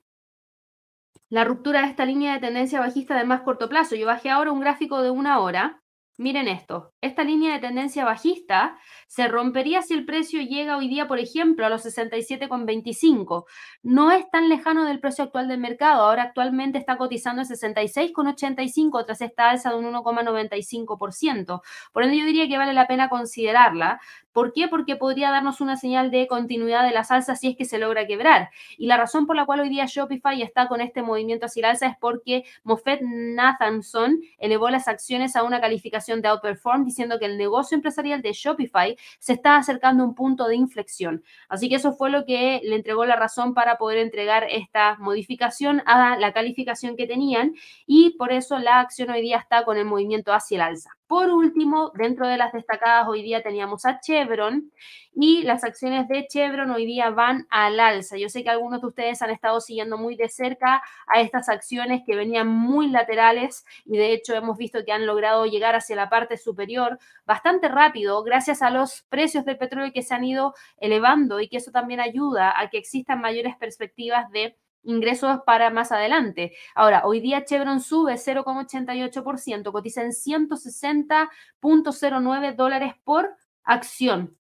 [1.31, 3.97] la ruptura de esta línea de tendencia bajista de más corto plazo.
[3.97, 5.82] Yo bajé ahora un gráfico de una hora
[6.19, 11.09] Miren esto, esta línea de tendencia bajista se rompería si el precio llega hoy día,
[11.09, 13.47] por ejemplo, a los 67,25.
[13.83, 16.05] No es tan lejano del precio actual del mercado.
[16.05, 21.63] Ahora actualmente está cotizando en 66,85 tras esta alza de un 1,95%.
[21.93, 23.99] Por ende, yo diría que vale la pena considerarla.
[24.33, 24.69] ¿Por qué?
[24.69, 28.07] Porque podría darnos una señal de continuidad de la salsa si es que se logra
[28.07, 28.51] quebrar.
[28.79, 31.65] Y la razón por la cual hoy día Shopify está con este movimiento hacia el
[31.67, 37.27] alza es porque Moffett Nathanson elevó las acciones a una calificación de outperform diciendo que
[37.27, 41.23] el negocio empresarial de Shopify se está acercando a un punto de inflexión.
[41.49, 45.83] Así que eso fue lo que le entregó la razón para poder entregar esta modificación
[45.87, 47.55] a la calificación que tenían
[47.87, 50.97] y por eso la acción hoy día está con el movimiento hacia el alza.
[51.13, 54.73] Por último, dentro de las destacadas hoy día teníamos a Chevron
[55.15, 58.17] y las acciones de Chevron hoy día van al alza.
[58.17, 62.01] Yo sé que algunos de ustedes han estado siguiendo muy de cerca a estas acciones
[62.07, 66.09] que venían muy laterales y de hecho hemos visto que han logrado llegar hacia la
[66.09, 71.41] parte superior bastante rápido gracias a los precios del petróleo que se han ido elevando
[71.41, 76.55] y que eso también ayuda a que existan mayores perspectivas de ingresos para más adelante.
[76.75, 84.37] Ahora, hoy día Chevron sube 0,88%, cotiza en 160.09 dólares por acción.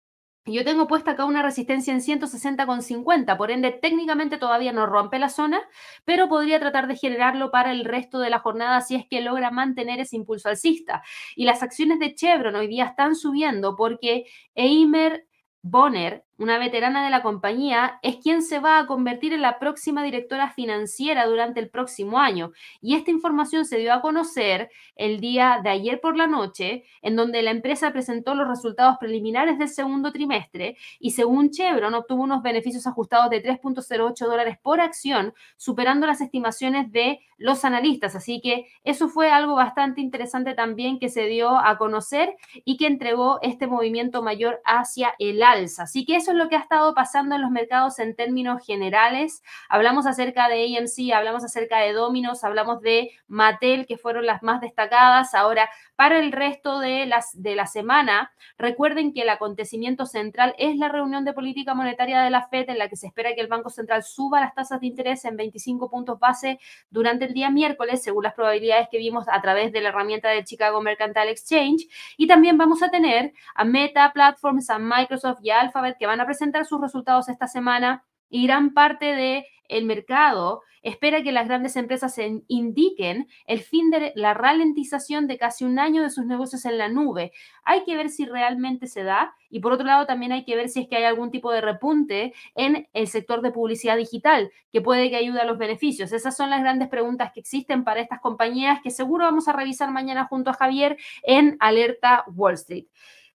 [0.50, 5.28] Yo tengo puesta acá una resistencia en 160,50, por ende técnicamente todavía no rompe la
[5.28, 5.60] zona,
[6.06, 9.52] pero podría tratar de generarlo para el resto de la jornada si es que logra
[9.52, 11.04] mantener ese impulso alcista.
[11.36, 14.23] Y las acciones de Chevron hoy día están subiendo porque
[14.56, 15.28] Eimer
[15.62, 20.04] Bonner, una veterana de la compañía, es quien se va a convertir en la próxima
[20.04, 22.52] directora financiera durante el próximo año.
[22.82, 27.15] Y esta información se dio a conocer el día de ayer por la noche, en
[27.15, 32.43] donde la empresa presentó los resultados preliminares del segundo trimestre y según Chevron obtuvo unos
[32.43, 38.15] beneficios ajustados de 3.08 dólares por acción, superando las estimaciones de los analistas.
[38.15, 42.88] Así que eso fue algo bastante interesante también que se dio a conocer y que
[42.88, 45.84] entregó este movimiento mayor hacia el alza.
[45.84, 49.41] Así que eso es lo que ha estado pasando en los mercados en términos generales.
[49.69, 54.59] Hablamos acerca de AMC, hablamos acerca de Dominos, hablamos de Mattel, que fueron las más
[54.59, 55.33] destacadas.
[55.33, 60.75] Ahora, para el resto de, las, de la semana, recuerden que el acontecimiento central es
[60.75, 63.47] la reunión de política monetaria de la FED, en la que se espera que el
[63.47, 66.59] Banco Central suba las tasas de interés en 25 puntos base
[66.89, 70.43] durante el día miércoles, según las probabilidades que vimos a través de la herramienta del
[70.43, 71.87] Chicago Mercantile Exchange.
[72.17, 76.25] Y también vamos a tener a Meta Platforms, a Microsoft, y Alphabet que van a
[76.25, 81.75] presentar sus resultados esta semana y gran parte del el mercado espera que las grandes
[81.75, 86.77] empresas indiquen el fin de la ralentización de casi un año de sus negocios en
[86.77, 87.34] la nube.
[87.65, 90.69] Hay que ver si realmente se da y por otro lado también hay que ver
[90.69, 94.82] si es que hay algún tipo de repunte en el sector de publicidad digital que
[94.82, 96.13] puede que ayude a los beneficios.
[96.13, 99.91] Esas son las grandes preguntas que existen para estas compañías que seguro vamos a revisar
[99.91, 102.86] mañana junto a Javier en Alerta Wall Street.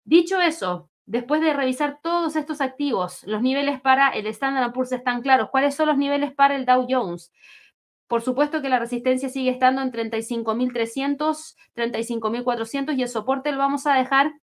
[0.05, 5.21] Dicho eso, Después de revisar todos estos activos, los niveles para el Standard Poor's están
[5.23, 5.51] claros.
[5.51, 7.33] ¿Cuáles son los niveles para el Dow Jones?
[8.07, 13.87] Por supuesto que la resistencia sigue estando en 35.300, 35.400 y el soporte lo vamos
[13.87, 14.35] a dejar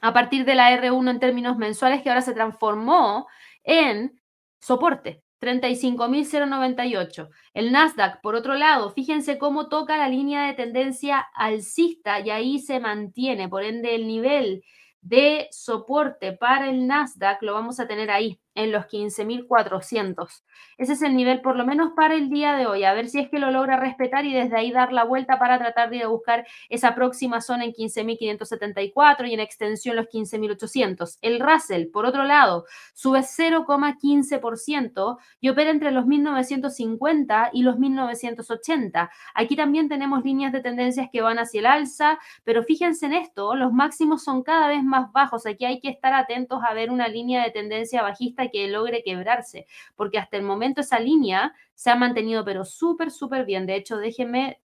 [0.00, 3.26] a partir de la R1 en términos mensuales que ahora se transformó
[3.64, 4.20] en
[4.60, 5.22] soporte.
[5.40, 7.28] 35.098.
[7.54, 12.58] El Nasdaq, por otro lado, fíjense cómo toca la línea de tendencia alcista y ahí
[12.58, 13.48] se mantiene.
[13.48, 14.64] Por ende, el nivel
[15.08, 20.42] de soporte para el Nasdaq lo vamos a tener ahí, en los 15.400.
[20.78, 22.82] Ese es el nivel por lo menos para el día de hoy.
[22.82, 25.58] A ver si es que lo logra respetar y desde ahí dar la vuelta para
[25.58, 31.18] tratar de buscar esa próxima zona en 15.574 y en extensión los 15.800.
[31.22, 39.08] El Russell, por otro lado, sube 0,15% y opera entre los 1.950 y los 1.980.
[39.34, 43.54] Aquí también tenemos líneas de tendencias que van hacia el alza, pero fíjense en esto,
[43.54, 45.46] los máximos son cada vez más bajos.
[45.46, 49.66] Aquí hay que estar atentos a ver una línea de tendencia bajista que logre quebrarse,
[49.96, 53.66] porque hasta el momento esa línea se ha mantenido pero súper, súper bien.
[53.66, 54.60] De hecho, déjenme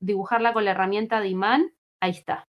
[0.00, 1.72] dibujarla con la herramienta de imán.
[2.00, 2.48] Ahí está.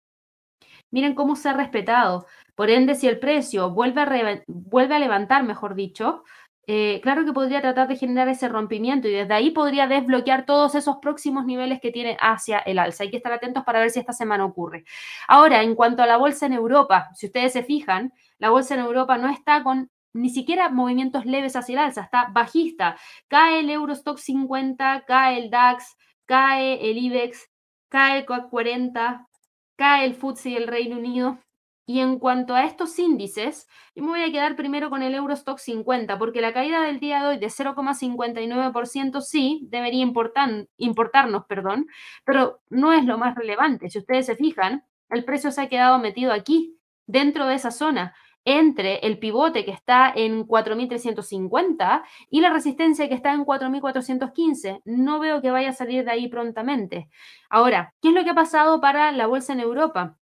[0.92, 2.26] Miren cómo se ha respetado.
[2.56, 6.24] Por ende, si el precio vuelve a, vuelve a levantar, mejor dicho,
[6.70, 10.76] eh, claro que podría tratar de generar ese rompimiento y desde ahí podría desbloquear todos
[10.76, 13.04] esos próximos niveles que tiene hacia el alza.
[13.04, 14.84] Hay que estar atentos para ver si esta semana ocurre.
[15.30, 18.82] Ahora, en cuanto a la bolsa en Europa, si ustedes se fijan, la bolsa en
[18.82, 22.98] Europa no está con ni siquiera movimientos leves hacia el alza, está bajista.
[23.28, 27.50] Cae el Eurostock 50, cae el DAX, cae el IBEX,
[27.90, 29.28] cae el COAC 40,
[29.76, 31.40] cae el FTSE y el Reino Unido.
[31.90, 35.58] Y en cuanto a estos índices, yo me voy a quedar primero con el Eurostock
[35.58, 41.88] 50, porque la caída del día de hoy de 0,59% sí debería importarnos, perdón,
[42.26, 43.90] pero no es lo más relevante.
[43.90, 48.14] Si ustedes se fijan, el precio se ha quedado metido aquí, dentro de esa zona,
[48.48, 54.82] entre el pivote que está en 4.350 y la resistencia que está en 4.415.
[54.86, 57.10] No veo que vaya a salir de ahí prontamente.
[57.50, 60.17] Ahora, ¿qué es lo que ha pasado para la bolsa en Europa?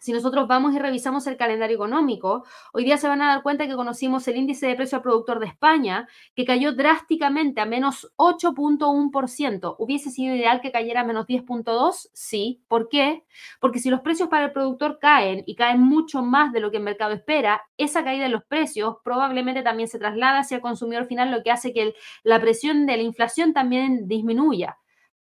[0.00, 3.66] Si nosotros vamos y revisamos el calendario económico, hoy día se van a dar cuenta
[3.66, 8.12] que conocimos el índice de precio al productor de España, que cayó drásticamente a menos
[8.16, 9.76] 8.1%.
[9.78, 12.10] ¿Hubiese sido ideal que cayera a menos 10.2%?
[12.12, 12.62] Sí.
[12.68, 13.24] ¿Por qué?
[13.60, 16.78] Porque si los precios para el productor caen y caen mucho más de lo que
[16.78, 21.06] el mercado espera, esa caída en los precios probablemente también se traslada hacia el consumidor
[21.06, 24.78] final, lo que hace que la presión de la inflación también disminuya.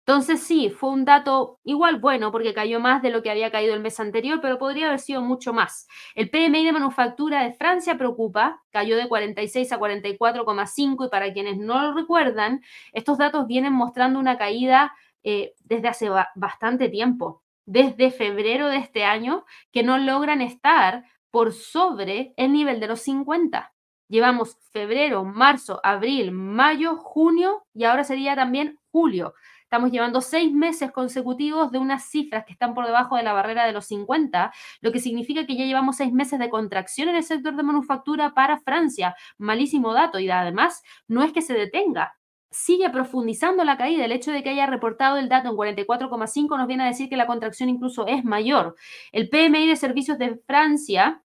[0.07, 3.73] Entonces sí, fue un dato igual bueno porque cayó más de lo que había caído
[3.73, 5.85] el mes anterior, pero podría haber sido mucho más.
[6.15, 11.57] El PMI de manufactura de Francia preocupa, cayó de 46 a 44,5 y para quienes
[11.57, 12.61] no lo recuerdan,
[12.93, 19.03] estos datos vienen mostrando una caída eh, desde hace bastante tiempo, desde febrero de este
[19.03, 19.43] año,
[19.73, 23.73] que no logran estar por sobre el nivel de los 50.
[24.07, 29.33] Llevamos febrero, marzo, abril, mayo, junio y ahora sería también julio.
[29.67, 33.65] Estamos llevando seis meses consecutivos de unas cifras que están por debajo de la barrera
[33.65, 37.23] de los 50, lo que significa que ya llevamos seis meses de contracción en el
[37.23, 39.13] sector de manufactura para Francia.
[39.37, 42.15] Malísimo dato y además no es que se detenga,
[42.49, 44.05] sigue profundizando la caída.
[44.05, 47.17] El hecho de que haya reportado el dato en 44,5 nos viene a decir que
[47.17, 48.77] la contracción incluso es mayor.
[49.11, 51.21] El PMI de servicios de Francia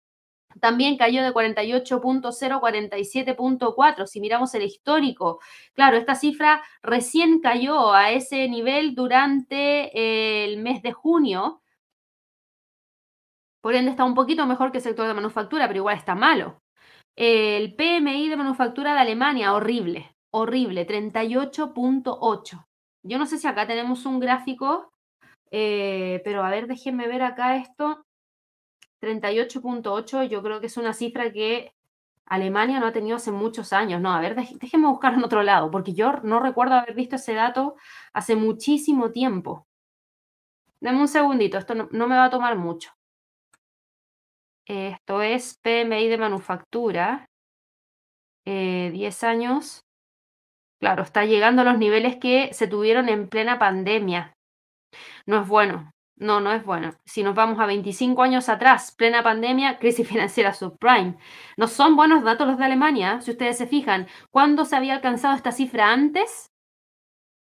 [0.59, 4.07] también cayó de 48.0 a 47.4.
[4.07, 5.39] Si miramos el histórico,
[5.73, 11.61] claro, esta cifra recién cayó a ese nivel durante el mes de junio.
[13.61, 16.61] Por ende, está un poquito mejor que el sector de manufactura, pero igual está malo.
[17.15, 22.65] El PMI de manufactura de Alemania, horrible, horrible, 38.8.
[23.03, 24.91] Yo no sé si acá tenemos un gráfico,
[25.51, 28.06] eh, pero a ver, déjenme ver acá esto.
[29.01, 31.73] 38.8 yo creo que es una cifra que
[32.27, 34.01] Alemania no ha tenido hace muchos años.
[34.01, 37.33] No, a ver, déjenme buscar en otro lado, porque yo no recuerdo haber visto ese
[37.33, 37.75] dato
[38.13, 39.65] hace muchísimo tiempo.
[40.79, 42.91] Dame un segundito, esto no, me va a tomar mucho.
[44.65, 47.25] Esto es PMI de manufactura.
[48.45, 49.81] 10 eh, años.
[50.79, 54.33] Claro, está llegando a los niveles que se tuvieron en plena pandemia.
[55.25, 55.91] No es bueno.
[56.19, 56.93] No, no es bueno.
[57.05, 61.17] Si nos vamos a 25 años atrás, plena pandemia, crisis financiera subprime.
[61.57, 64.07] No son buenos datos los de Alemania, si ustedes se fijan.
[64.31, 66.51] ¿Cuándo se había alcanzado esta cifra antes?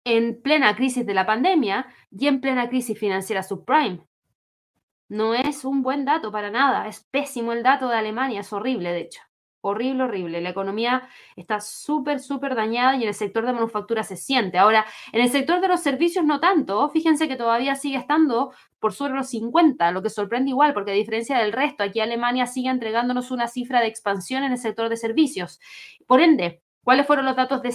[0.06, 4.06] En plena crisis de la pandemia y en plena crisis financiera subprime.
[5.10, 6.88] No es un buen dato para nada.
[6.88, 9.21] Es pésimo el dato de Alemania, es horrible, de hecho
[9.63, 10.41] horrible, horrible.
[10.41, 14.58] La economía está súper, súper dañada y en el sector de manufactura se siente.
[14.58, 16.89] Ahora, en el sector de los servicios no tanto.
[16.89, 20.95] Fíjense que todavía sigue estando por sobre los 50, lo que sorprende igual, porque a
[20.95, 24.97] diferencia del resto, aquí Alemania sigue entregándonos una cifra de expansión en el sector de
[24.97, 25.62] servicios.
[26.06, 27.69] Por ende, cuáles fueron los datos de,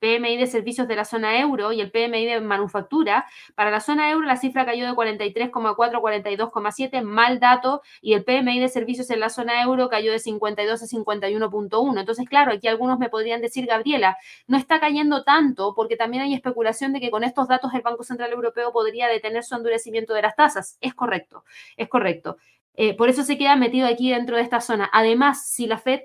[0.00, 3.26] PMI de servicios de la zona euro y el PMI de manufactura.
[3.54, 8.24] Para la zona euro la cifra cayó de 43,4 a 42,7, mal dato, y el
[8.24, 12.00] PMI de servicios en la zona euro cayó de 52 a 51.1.
[12.00, 14.16] Entonces, claro, aquí algunos me podrían decir, Gabriela,
[14.46, 18.02] no está cayendo tanto porque también hay especulación de que con estos datos el Banco
[18.02, 20.78] Central Europeo podría detener su endurecimiento de las tasas.
[20.80, 21.44] Es correcto,
[21.76, 22.38] es correcto.
[22.76, 24.90] Eh, por eso se queda metido aquí dentro de esta zona.
[24.92, 26.00] Además, si la Fed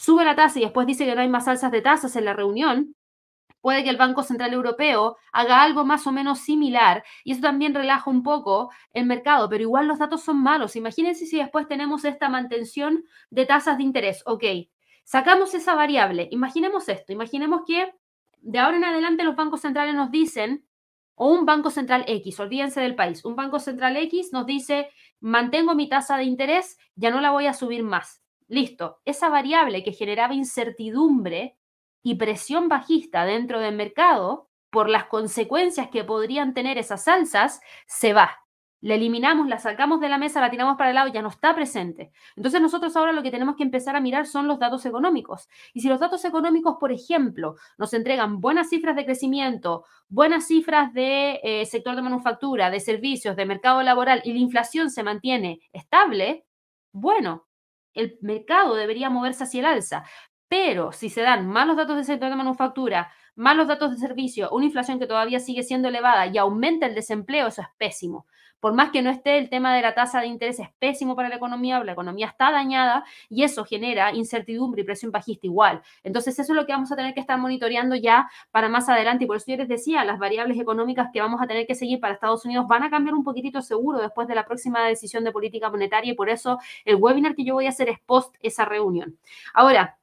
[0.00, 2.32] sube la tasa y después dice que no hay más alzas de tasas en la
[2.32, 2.96] reunión,
[3.60, 7.74] puede que el Banco Central Europeo haga algo más o menos similar y eso también
[7.74, 10.74] relaja un poco el mercado, pero igual los datos son malos.
[10.74, 14.22] Imagínense si después tenemos esta mantención de tasas de interés.
[14.24, 14.44] Ok,
[15.04, 16.28] sacamos esa variable.
[16.30, 17.92] Imaginemos esto, imaginemos que
[18.40, 20.64] de ahora en adelante los bancos centrales nos dicen,
[21.14, 24.88] o un banco central X, olvídense del país, un banco central X nos dice,
[25.20, 28.22] mantengo mi tasa de interés, ya no la voy a subir más.
[28.50, 31.56] Listo, esa variable que generaba incertidumbre
[32.02, 38.12] y presión bajista dentro del mercado por las consecuencias que podrían tener esas alzas, se
[38.12, 38.40] va.
[38.80, 41.54] La eliminamos, la sacamos de la mesa, la tiramos para el lado, ya no está
[41.54, 42.10] presente.
[42.34, 45.48] Entonces nosotros ahora lo que tenemos que empezar a mirar son los datos económicos.
[45.72, 50.92] Y si los datos económicos, por ejemplo, nos entregan buenas cifras de crecimiento, buenas cifras
[50.92, 55.60] de eh, sector de manufactura, de servicios, de mercado laboral y la inflación se mantiene
[55.72, 56.46] estable,
[56.90, 57.46] bueno,
[57.94, 60.04] el mercado debería moverse hacia el alza.
[60.48, 64.50] Pero si se dan malos datos del sector de manufactura, más los datos de servicio,
[64.50, 68.26] una inflación que todavía sigue siendo elevada y aumenta el desempleo, eso es pésimo
[68.60, 71.28] por más que no esté el tema de la tasa de interés es pésimo para
[71.28, 75.82] la economía, la economía está dañada y eso genera incertidumbre y presión bajista igual.
[76.02, 79.24] Entonces eso es lo que vamos a tener que estar monitoreando ya para más adelante
[79.24, 82.00] y por eso yo les decía, las variables económicas que vamos a tener que seguir
[82.00, 85.32] para Estados Unidos van a cambiar un poquitito seguro después de la próxima decisión de
[85.32, 88.64] política monetaria y por eso el webinar que yo voy a hacer es post esa
[88.64, 89.18] reunión.
[89.54, 89.96] Ahora,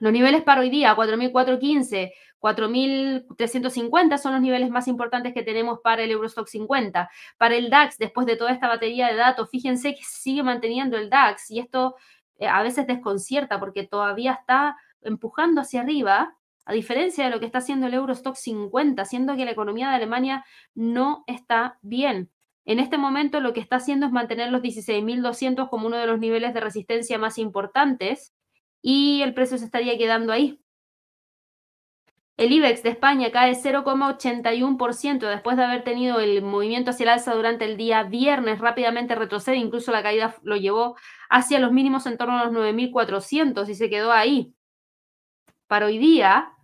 [0.00, 6.02] los niveles para hoy día, 4.415, 4.350 son los niveles más importantes que tenemos para
[6.02, 7.10] el Eurostock 50.
[7.38, 11.10] Para el DAX, después de toda esta batería de datos, fíjense que sigue manteniendo el
[11.10, 11.96] DAX y esto
[12.38, 17.46] eh, a veces desconcierta porque todavía está empujando hacia arriba, a diferencia de lo que
[17.46, 22.30] está haciendo el Eurostock 50, siendo que la economía de Alemania no está bien.
[22.64, 26.18] En este momento lo que está haciendo es mantener los 16.200 como uno de los
[26.18, 28.34] niveles de resistencia más importantes
[28.82, 30.59] y el precio se estaría quedando ahí.
[32.40, 37.34] El IBEX de España cae 0,81% después de haber tenido el movimiento hacia el alza
[37.34, 40.96] durante el día viernes, rápidamente retrocede, incluso la caída lo llevó
[41.28, 44.54] hacia los mínimos en torno a los 9.400 y se quedó ahí.
[45.66, 46.54] Para hoy día,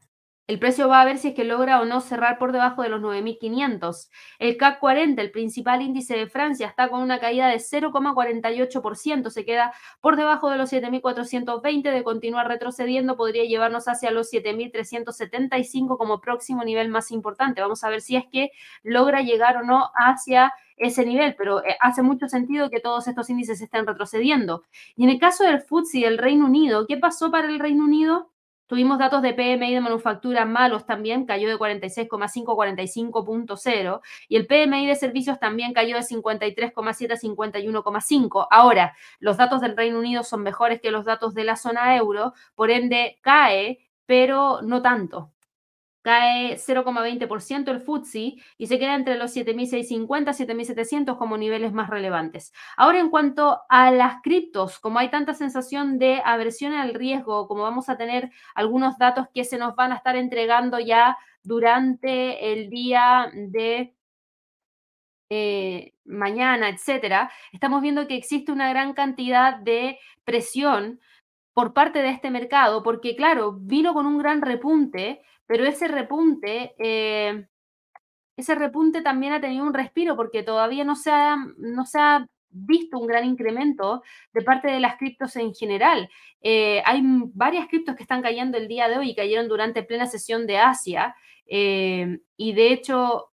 [0.46, 2.88] el precio va a ver si es que logra o no cerrar por debajo de
[2.88, 4.08] los 9.500.
[4.38, 9.30] El CAC 40, el principal índice de Francia, está con una caída de 0,48%.
[9.30, 11.90] Se queda por debajo de los 7.420.
[11.90, 17.60] De continuar retrocediendo, podría llevarnos hacia los 7.375 como próximo nivel más importante.
[17.60, 18.50] Vamos a ver si es que
[18.84, 23.30] logra llegar o no hacia ese nivel, pero eh, hace mucho sentido que todos estos
[23.30, 24.62] índices estén retrocediendo.
[24.94, 28.30] Y en el caso del FTSE del Reino Unido, ¿qué pasó para el Reino Unido?
[28.66, 34.46] Tuvimos datos de PMI de manufactura malos también, cayó de 46,5 a 45.0 y el
[34.46, 38.48] PMI de servicios también cayó de 53,7 a 51,5.
[38.50, 42.34] Ahora, los datos del Reino Unido son mejores que los datos de la zona euro,
[42.54, 45.32] por ende cae, pero no tanto
[46.06, 51.90] cae 0,20% el FTSE y se queda entre los 7.650 y 7.700 como niveles más
[51.90, 52.52] relevantes.
[52.76, 57.64] Ahora, en cuanto a las criptos, como hay tanta sensación de aversión al riesgo, como
[57.64, 62.70] vamos a tener algunos datos que se nos van a estar entregando ya durante el
[62.70, 63.92] día de
[65.28, 71.00] eh, mañana, etcétera, estamos viendo que existe una gran cantidad de presión
[71.52, 76.74] por parte de este mercado, porque claro, vino con un gran repunte, pero ese repunte,
[76.78, 77.46] eh,
[78.36, 82.26] ese repunte también ha tenido un respiro porque todavía no se, ha, no se ha
[82.50, 86.08] visto un gran incremento de parte de las criptos en general.
[86.40, 90.06] Eh, hay varias criptos que están cayendo el día de hoy y cayeron durante plena
[90.06, 91.14] sesión de Asia.
[91.46, 93.32] Eh, y de hecho,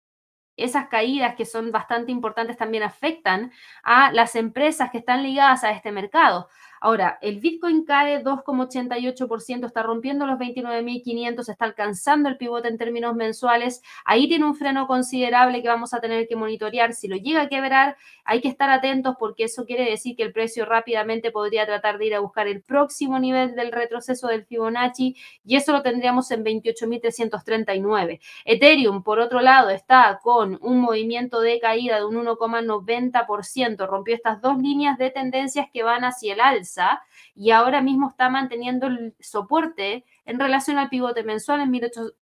[0.55, 3.51] esas caídas que son bastante importantes también afectan
[3.83, 6.49] a las empresas que están ligadas a este mercado.
[6.79, 13.15] Ahora, el Bitcoin cae 2,88%, está rompiendo los 29.500, está alcanzando el pivote en términos
[13.15, 13.81] mensuales.
[14.05, 16.93] Ahí tiene un freno considerable que vamos a tener que monitorear.
[16.93, 20.33] Si lo llega a quebrar, hay que estar atentos porque eso quiere decir que el
[20.33, 25.15] precio rápidamente podría tratar de ir a buscar el próximo nivel del retroceso del Fibonacci
[25.45, 28.19] y eso lo tendríamos en 28.339.
[28.45, 33.87] Ethereum, por otro lado, está con un movimiento de caída de un 1,90%.
[33.87, 36.66] Rompió estas dos líneas de tendencias que van hacia el alza
[37.35, 41.71] y ahora mismo está manteniendo el soporte en relación al pivote mensual en,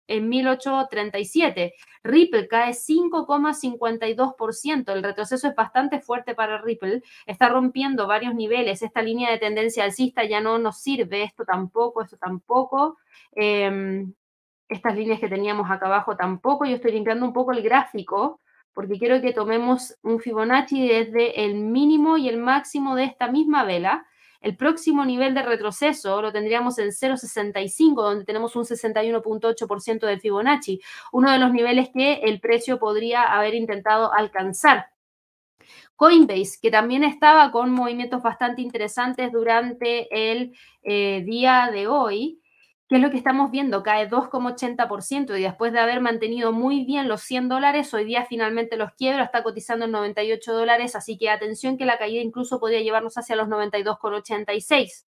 [0.07, 1.73] en 1837.
[2.03, 4.93] Ripple cae 5,52%.
[4.93, 7.01] El retroceso es bastante fuerte para Ripple.
[7.25, 8.81] Está rompiendo varios niveles.
[8.81, 11.23] Esta línea de tendencia alcista ya no nos sirve.
[11.23, 12.97] Esto tampoco, esto tampoco.
[13.31, 14.13] Em,
[14.67, 16.65] estas líneas que teníamos acá abajo tampoco.
[16.65, 18.39] Yo estoy limpiando un poco el gráfico
[18.75, 23.63] porque quiero que tomemos un Fibonacci desde el mínimo y el máximo de esta misma
[23.63, 24.05] vela
[24.45, 30.79] el próximo nivel de retroceso lo tendríamos en 0,65, donde tenemos un 61.8% de Fibonacci,
[31.11, 34.91] uno de los niveles que el precio podría haber intentado alcanzar.
[35.95, 42.39] Coinbase, que también estaba con movimientos bastante interesantes durante el eh, día de hoy,
[42.87, 43.81] ¿Qué es lo que estamos viendo?
[43.81, 48.77] Cae 2,80% y después de haber mantenido muy bien los 100 dólares, hoy día finalmente
[48.77, 52.81] los quiebra, está cotizando en 98 dólares, así que atención que la caída incluso podría
[52.81, 55.07] llevarnos hacia los 92,86.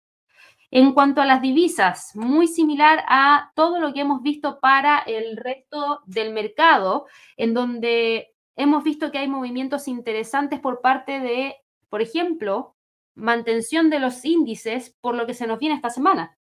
[0.73, 5.37] En cuanto a las divisas, muy similar a todo lo que hemos visto para el
[5.37, 7.07] resto del mercado,
[7.37, 11.55] en donde hemos visto que hay movimientos interesantes por parte de,
[11.89, 12.75] por ejemplo,
[13.15, 16.37] mantención de los índices por lo que se nos viene esta semana.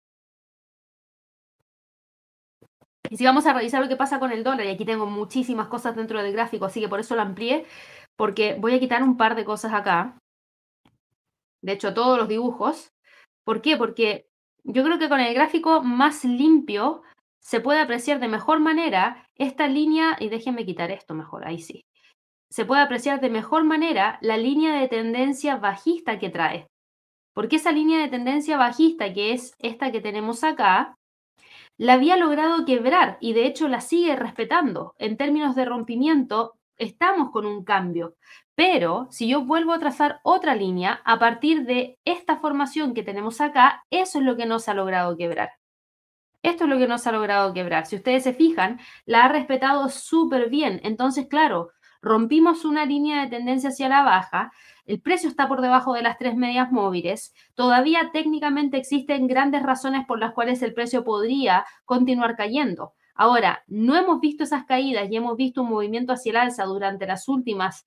[3.10, 5.68] Y si vamos a revisar lo que pasa con el dólar, y aquí tengo muchísimas
[5.68, 7.66] cosas dentro del gráfico, así que por eso lo amplié,
[8.16, 10.18] porque voy a quitar un par de cosas acá.
[11.62, 12.92] De hecho, todos los dibujos.
[13.44, 13.76] ¿Por qué?
[13.76, 14.26] Porque
[14.64, 17.02] yo creo que con el gráfico más limpio
[17.40, 21.84] se puede apreciar de mejor manera esta línea, y déjenme quitar esto mejor, ahí sí.
[22.50, 26.66] Se puede apreciar de mejor manera la línea de tendencia bajista que trae.
[27.34, 30.97] Porque esa línea de tendencia bajista, que es esta que tenemos acá,
[31.78, 34.94] la había logrado quebrar y de hecho la sigue respetando.
[34.98, 38.16] En términos de rompimiento, estamos con un cambio.
[38.54, 43.40] Pero si yo vuelvo a trazar otra línea, a partir de esta formación que tenemos
[43.40, 45.52] acá, eso es lo que nos ha logrado quebrar.
[46.42, 47.86] Esto es lo que nos ha logrado quebrar.
[47.86, 50.80] Si ustedes se fijan, la ha respetado súper bien.
[50.82, 51.70] Entonces, claro,
[52.02, 54.52] rompimos una línea de tendencia hacia la baja,
[54.88, 60.06] el precio está por debajo de las tres medias móviles, todavía técnicamente existen grandes razones
[60.06, 62.94] por las cuales el precio podría continuar cayendo.
[63.14, 67.06] Ahora, no hemos visto esas caídas y hemos visto un movimiento hacia el alza durante
[67.06, 67.86] las últimas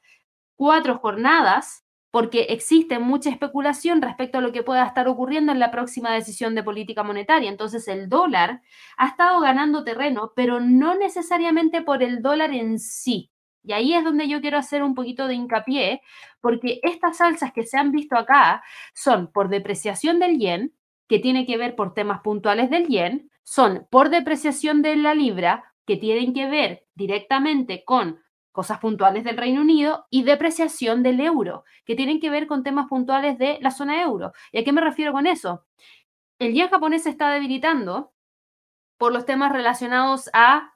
[0.56, 5.72] cuatro jornadas, porque existe mucha especulación respecto a lo que pueda estar ocurriendo en la
[5.72, 7.50] próxima decisión de política monetaria.
[7.50, 8.62] Entonces el dólar
[8.98, 13.32] ha estado ganando terreno, pero no necesariamente por el dólar en sí.
[13.64, 16.02] Y ahí es donde yo quiero hacer un poquito de hincapié,
[16.40, 20.74] porque estas alzas que se han visto acá son por depreciación del yen,
[21.08, 25.74] que tiene que ver por temas puntuales del yen, son por depreciación de la libra,
[25.86, 28.20] que tienen que ver directamente con
[28.52, 32.88] cosas puntuales del Reino Unido, y depreciación del euro, que tienen que ver con temas
[32.88, 34.34] puntuales de la zona euro.
[34.52, 35.66] ¿Y a qué me refiero con eso?
[36.40, 38.14] El yen japonés se está debilitando
[38.98, 40.74] por los temas relacionados a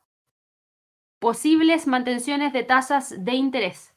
[1.20, 3.96] posibles mantenciones de tasas de interés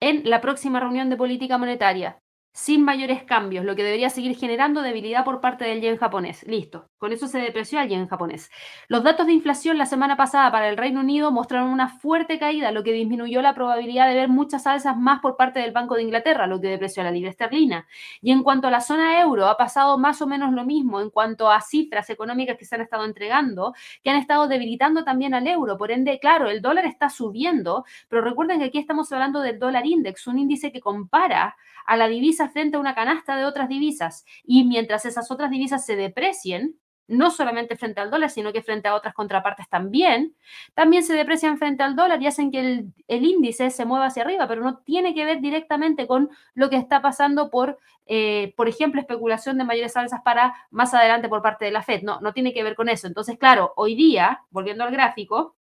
[0.00, 2.22] en la próxima reunión de política monetaria
[2.52, 6.42] sin mayores cambios, lo que debería seguir generando debilidad por parte del yen japonés.
[6.48, 8.50] Listo, con eso se depreció al yen japonés.
[8.88, 12.72] Los datos de inflación la semana pasada para el Reino Unido mostraron una fuerte caída,
[12.72, 16.02] lo que disminuyó la probabilidad de ver muchas alzas más por parte del Banco de
[16.02, 17.86] Inglaterra, lo que depreció la libra esterlina.
[18.20, 21.10] Y en cuanto a la zona euro, ha pasado más o menos lo mismo en
[21.10, 25.46] cuanto a cifras económicas que se han estado entregando, que han estado debilitando también al
[25.46, 25.76] euro.
[25.76, 29.86] Por ende, claro, el dólar está subiendo, pero recuerden que aquí estamos hablando del dólar
[29.86, 34.24] index, un índice que compara a la divisa frente a una canasta de otras divisas.
[34.44, 36.76] Y mientras esas otras divisas se deprecien,
[37.10, 40.36] no solamente frente al dólar, sino que frente a otras contrapartes también,
[40.74, 42.60] también se deprecian frente al dólar y hacen que
[43.08, 46.76] el, índice se mueva hacia arriba, pero no tiene que ver directamente con lo que
[46.76, 51.64] está pasando por, eh, por ejemplo, especulación de mayores alzas para más adelante por parte
[51.64, 52.02] de la Fed.
[52.02, 53.08] No, no tiene que ver con eso.
[53.08, 55.56] Entonces, claro, hoy día, volviendo al gráfico,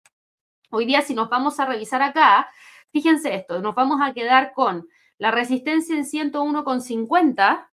[0.70, 2.50] hoy día si nos vamos a revisar acá,
[2.92, 4.86] fíjense esto, nos vamos a quedar con
[5.18, 7.70] la resistencia en 101,50,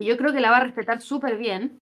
[0.00, 1.78] yo creo que la va a respetar súper bien.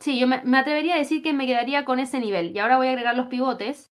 [0.00, 2.54] Sí, yo me, me, atrevería a decir que me quedaría con ese nivel.
[2.54, 3.92] Y ahora voy a agregar los pivotes.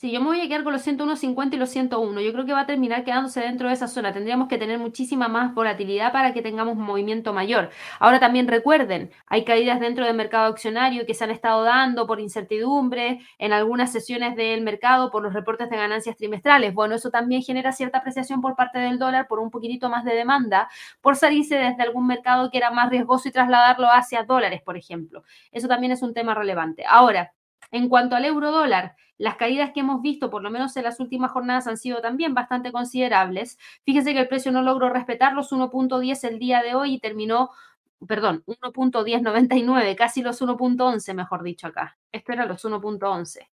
[0.00, 2.20] Sí, yo me voy a quedar con los 101.50 y los 101.
[2.20, 4.12] Yo creo que va a terminar quedándose dentro de esa zona.
[4.12, 7.70] Tendríamos que tener muchísima más volatilidad para que tengamos un movimiento mayor.
[7.98, 12.20] Ahora también recuerden, hay caídas dentro del mercado accionario que se han estado dando por
[12.20, 16.72] incertidumbre en algunas sesiones del mercado por los reportes de ganancias trimestrales.
[16.74, 20.14] Bueno, eso también genera cierta apreciación por parte del dólar por un poquitito más de
[20.14, 20.68] demanda,
[21.00, 25.24] por salirse desde algún mercado que era más riesgoso y trasladarlo hacia dólares, por ejemplo.
[25.50, 26.84] Eso también es un tema relevante.
[26.88, 27.32] Ahora,
[27.70, 31.00] en cuanto al euro dólar, las caídas que hemos visto, por lo menos en las
[31.00, 33.58] últimas jornadas, han sido también bastante considerables.
[33.84, 37.50] Fíjese que el precio no logró respetar los 1.10 el día de hoy y terminó,
[38.06, 41.98] perdón, 1.1099, casi los 1.11, mejor dicho acá.
[42.12, 43.48] Esto era los 1.11.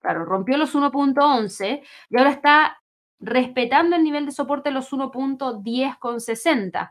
[0.00, 2.80] Claro, rompió los 1.11 y ahora está
[3.18, 6.90] respetando el nivel de soporte los 1.10,60.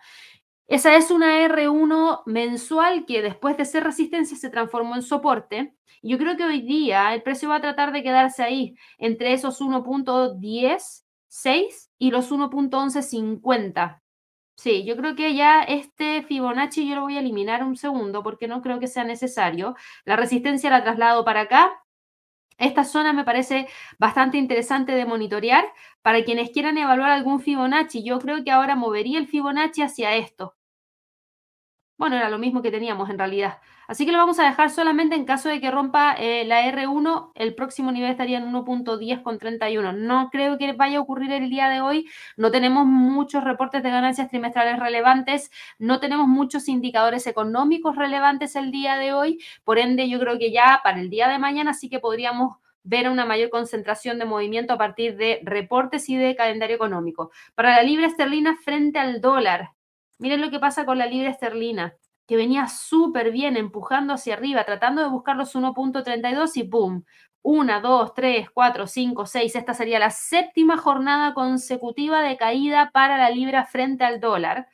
[0.70, 5.74] Esa es una R1 mensual que después de ser resistencia se transformó en soporte.
[6.04, 9.62] Yo creo que hoy día el precio va a tratar de quedarse ahí entre esos
[9.62, 14.02] 1.10.6 y los 1.11.50.
[14.58, 18.48] Sí, yo creo que ya este Fibonacci yo lo voy a eliminar un segundo porque
[18.48, 19.76] no creo que sea necesario.
[20.06, 21.72] La resistencia la traslado para acá.
[22.60, 23.68] Esta zona me parece
[24.00, 25.66] bastante interesante de monitorear
[26.04, 28.04] para quienes quieran evaluar algún Fibonacci.
[28.04, 30.56] Yo creo que ahora movería el Fibonacci hacia esto.
[32.00, 33.58] Bueno, era lo mismo que teníamos en realidad.
[33.86, 37.34] Así que lo vamos a dejar solamente en caso de que rompa eh, la R1,
[37.36, 39.92] el próximo nivel estaría en 1.10 con 31.
[39.92, 42.10] No creo que vaya a ocurrir el día de hoy.
[42.38, 48.72] No tenemos muchos reportes de ganancias trimestrales relevantes, no tenemos muchos indicadores económicos relevantes el
[48.72, 49.44] día de hoy.
[49.66, 53.10] Por ende, yo creo que ya para el día de mañana sí que podríamos ver
[53.10, 57.32] una mayor concentración de movimiento a partir de reportes y de calendario económico.
[57.56, 59.72] Para la libra esterlina frente al dólar,
[60.20, 61.96] Miren lo que pasa con la libra esterlina,
[62.28, 67.04] que venía súper bien, empujando hacia arriba, tratando de buscar los 1.32 y ¡pum!
[67.42, 69.56] una, dos, tres, cuatro, cinco, seis.
[69.56, 74.68] Esta sería la séptima jornada consecutiva de caída para la libra frente al dólar,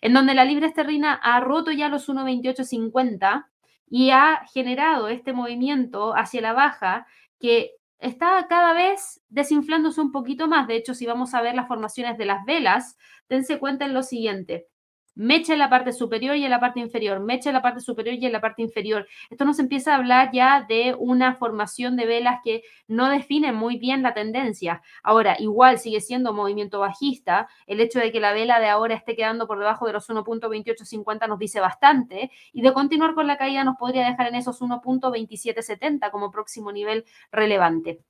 [0.00, 3.46] en donde la libra esterlina ha roto ya los 1.2850
[3.90, 7.06] y ha generado este movimiento hacia la baja
[7.40, 10.66] que está cada vez desinflándose un poquito más.
[10.68, 12.96] De hecho, si vamos a ver las formaciones de las velas,
[13.28, 14.68] dense cuenta en lo siguiente
[15.14, 18.16] mecha en la parte superior y en la parte inferior, mecha en la parte superior
[18.16, 19.06] y en la parte inferior.
[19.30, 23.78] Esto nos empieza a hablar ya de una formación de velas que no define muy
[23.78, 24.82] bien la tendencia.
[25.02, 27.48] Ahora, igual sigue siendo movimiento bajista.
[27.66, 31.28] El hecho de que la vela de ahora esté quedando por debajo de los 1.2850
[31.28, 32.30] nos dice bastante.
[32.52, 37.04] Y de continuar con la caída nos podría dejar en esos 1.2770 como próximo nivel
[37.30, 38.02] relevante.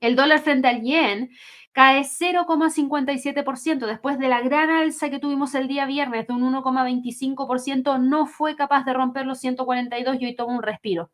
[0.00, 1.30] El dólar frente al yen
[1.72, 3.86] cae 0,57%.
[3.86, 8.56] Después de la gran alza que tuvimos el día viernes de un 1,25%, no fue
[8.56, 11.10] capaz de romper los 142 y hoy toma un respiro.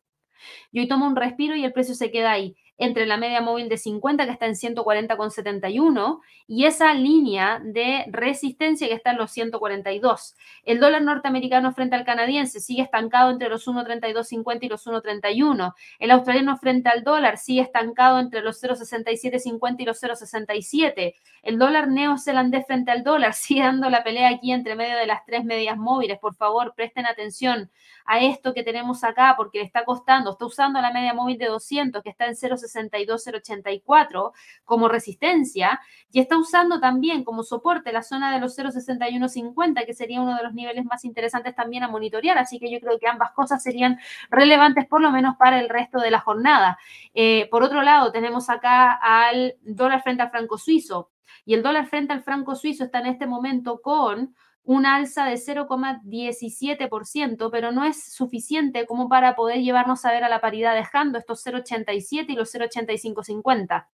[0.71, 3.69] Y hoy toma un respiro y el precio se queda ahí entre la media móvil
[3.69, 9.31] de 50 que está en 140,71 y esa línea de resistencia que está en los
[9.31, 10.35] 142.
[10.63, 15.73] El dólar norteamericano frente al canadiense sigue estancado entre los 1.3250 y los 1.31.
[15.99, 21.15] El australiano frente al dólar sigue estancado entre los 0.6750 y los 0.67.
[21.43, 25.25] El dólar neozelandés frente al dólar sigue dando la pelea aquí entre medio de las
[25.25, 26.19] tres medias móviles.
[26.19, 27.71] Por favor, presten atención
[28.05, 31.47] a esto que tenemos acá porque le está costando, está usando la media móvil de
[31.47, 32.35] 200 que está en
[32.67, 34.31] 0.62,
[34.63, 35.79] como resistencia
[36.11, 40.43] y está usando también como soporte la zona de los 0.6150 que sería uno de
[40.43, 42.37] los niveles más interesantes también a monitorear.
[42.37, 43.99] Así que yo creo que ambas cosas serían
[44.29, 46.77] relevantes por lo menos para el resto de la jornada.
[47.13, 51.11] Eh, por otro lado, tenemos acá al dólar frente al franco suizo.
[51.45, 54.35] Y el dólar frente al franco suizo está en este momento con
[54.67, 60.29] un alza de 0,17%, pero no es suficiente como para poder llevarnos a ver a
[60.29, 63.87] la paridad dejando estos 0,87 y los 0,8550.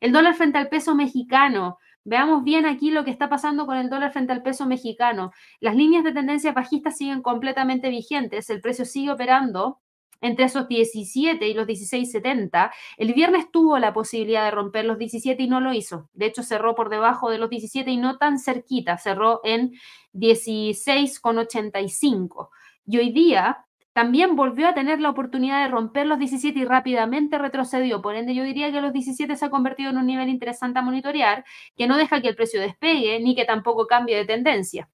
[0.00, 1.78] El dólar frente al peso mexicano.
[2.04, 5.32] Veamos bien aquí lo que está pasando con el dólar frente al peso mexicano.
[5.58, 9.80] Las líneas de tendencia bajista siguen completamente vigentes, el precio sigue operando
[10.20, 12.72] entre esos 17 y los 16.70.
[12.96, 16.08] El viernes tuvo la posibilidad de romper los 17 y no lo hizo.
[16.12, 19.72] De hecho, cerró por debajo de los 17 y no tan cerquita, cerró en
[20.12, 22.50] 16,85.
[22.86, 27.38] Y hoy día también volvió a tener la oportunidad de romper los 17 y rápidamente
[27.38, 28.00] retrocedió.
[28.00, 30.82] Por ende, yo diría que los 17 se ha convertido en un nivel interesante a
[30.82, 31.44] monitorear,
[31.76, 34.88] que no deja que el precio despegue ni que tampoco cambie de tendencia.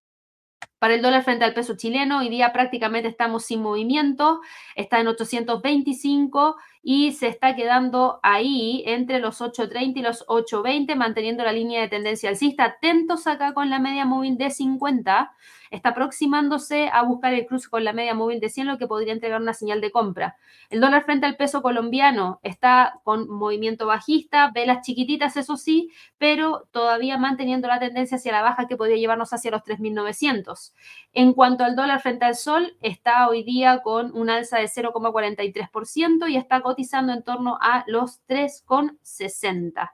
[0.79, 4.41] Para el dólar frente al peso chileno, hoy día prácticamente estamos sin movimiento,
[4.75, 6.57] está en 825
[6.89, 11.89] y se está quedando ahí entre los 8.30 y los 8.20, manteniendo la línea de
[11.89, 12.63] tendencia alcista.
[12.63, 15.33] Atentos acá con la media móvil de 50,
[15.73, 19.13] está aproximándose a buscar el cruce con la media móvil de 100, lo que podría
[19.13, 20.37] entregar una señal de compra.
[20.71, 26.69] El dólar frente al peso colombiano está con movimiento bajista, velas chiquititas, eso sí, pero
[26.71, 30.73] todavía manteniendo la tendencia hacia la baja que podría llevarnos hacia los 3.900.
[31.13, 36.31] En cuanto al dólar frente al sol, está hoy día con un alza de 0,43%
[36.31, 39.91] y está en torno a los 3,60.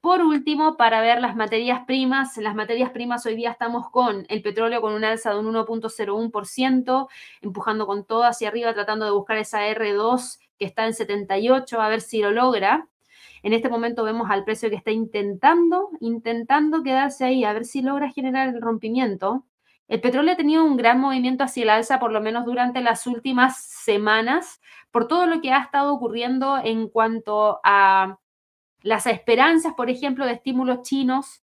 [0.00, 4.42] Por último, para ver las materias primas, las materias primas hoy día estamos con el
[4.42, 7.08] petróleo con un alza de un 1.01%,
[7.40, 11.88] empujando con todo hacia arriba, tratando de buscar esa R2 que está en 78, a
[11.88, 12.88] ver si lo logra.
[13.42, 17.82] En este momento vemos al precio que está intentando, intentando quedarse ahí, a ver si
[17.82, 19.44] logra generar el rompimiento.
[19.88, 23.06] El petróleo ha tenido un gran movimiento hacia el alza, por lo menos durante las
[23.06, 24.60] últimas semanas,
[24.90, 28.18] por todo lo que ha estado ocurriendo en cuanto a
[28.82, 31.42] las esperanzas, por ejemplo, de estímulos chinos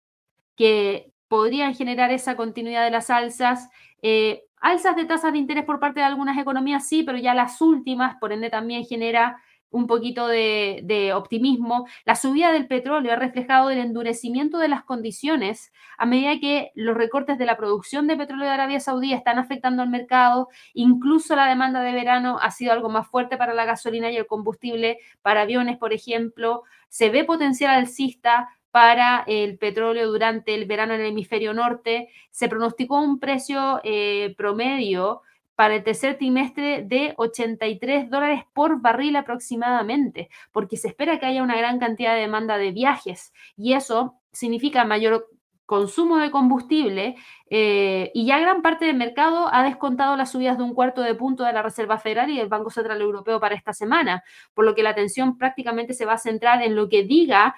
[0.57, 3.69] que podrían generar esa continuidad de las alzas.
[4.03, 7.61] Eh, alzas de tasas de interés por parte de algunas economías, sí, pero ya las
[7.61, 11.87] últimas, por ende, también genera un poquito de, optimismo.
[12.05, 16.97] La subida del petróleo ha reflejado el endurecimiento de las condiciones a medida que los
[16.97, 20.49] recortes de la producción de petróleo de Arabia Saudí están afectando al mercado.
[20.75, 24.27] Incluso la demanda de verano ha sido algo más fuerte para la gasolina y el
[24.27, 26.63] combustible, para aviones, por ejemplo.
[26.89, 32.11] Se ve potencial alcista para el petróleo durante el verano en el hemisferio norte.
[32.31, 35.23] Se pronosticó un precio eh, promedio
[35.59, 41.43] para el tercer trimestre de 83 dólares por barril aproximadamente, porque se espera que haya
[41.43, 45.29] una gran cantidad de demanda de viajes y eso significa mayor
[45.67, 47.17] consumo de combustible
[47.51, 51.17] eh, y ya gran parte del mercado ha descontado las subidas de un cuarto de
[51.17, 54.23] punto de la Reserva Federal y del Banco Central Europeo para esta semana,
[54.55, 57.57] por lo que la atención prácticamente se va a centrar en lo que diga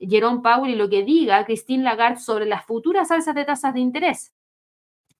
[0.00, 3.80] Jerome Powell y lo que diga Christine Lagarde sobre las futuras alzas de tasas de
[3.80, 4.32] interés.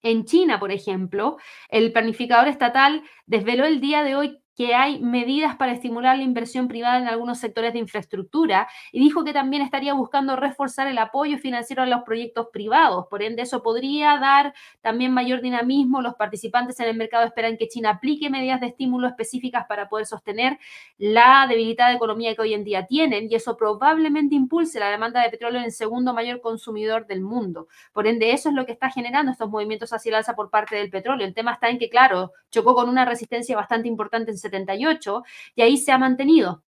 [0.03, 1.37] En China, por ejemplo,
[1.69, 6.69] el planificador estatal desveló el día de hoy que hay medidas para estimular la inversión
[6.69, 11.39] privada en algunos sectores de infraestructura y dijo que también estaría buscando reforzar el apoyo
[11.39, 13.07] financiero a los proyectos privados.
[13.09, 16.03] Por ende, eso podría dar también mayor dinamismo.
[16.03, 20.07] Los participantes en el mercado esperan que China aplique medidas de estímulo específicas para poder
[20.07, 20.59] sostener
[20.99, 25.31] la debilitada economía que hoy en día tienen y eso probablemente impulse la demanda de
[25.31, 27.69] petróleo en el segundo mayor consumidor del mundo.
[27.93, 30.77] Por ende, eso es lo que está generando estos movimientos hacia el alza por parte
[30.77, 31.27] del petróleo.
[31.27, 35.23] El tema está en que, claro, chocó con una resistencia bastante importante en 78
[35.55, 36.63] y ahí se ha mantenido.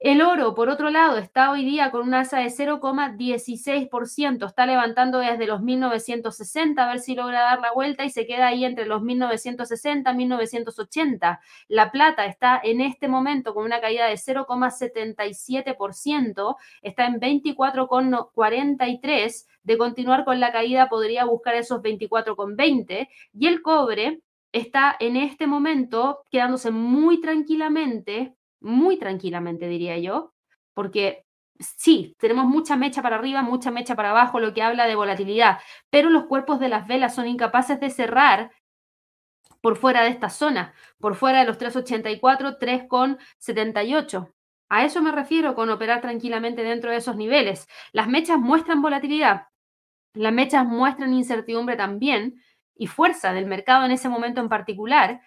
[0.00, 5.18] El oro, por otro lado, está hoy día con una alza de 0,16%, está levantando
[5.18, 8.86] desde los 1960, a ver si logra dar la vuelta y se queda ahí entre
[8.86, 11.40] los 1960 y 1980.
[11.66, 19.46] La plata está en este momento con una caída de 0,77%, está en 24,43.
[19.64, 23.08] De continuar con la caída, podría buscar esos 24,20.
[23.34, 24.20] Y el cobre
[24.52, 30.34] está en este momento quedándose muy tranquilamente, muy tranquilamente diría yo,
[30.74, 31.26] porque
[31.58, 35.58] sí, tenemos mucha mecha para arriba, mucha mecha para abajo, lo que habla de volatilidad,
[35.90, 38.52] pero los cuerpos de las velas son incapaces de cerrar
[39.60, 44.32] por fuera de esta zona, por fuera de los 384, 3,78.
[44.68, 47.66] A eso me refiero con operar tranquilamente dentro de esos niveles.
[47.92, 49.46] Las mechas muestran volatilidad,
[50.14, 52.42] las mechas muestran incertidumbre también,
[52.78, 55.20] y fuerza del mercado en ese momento en particular.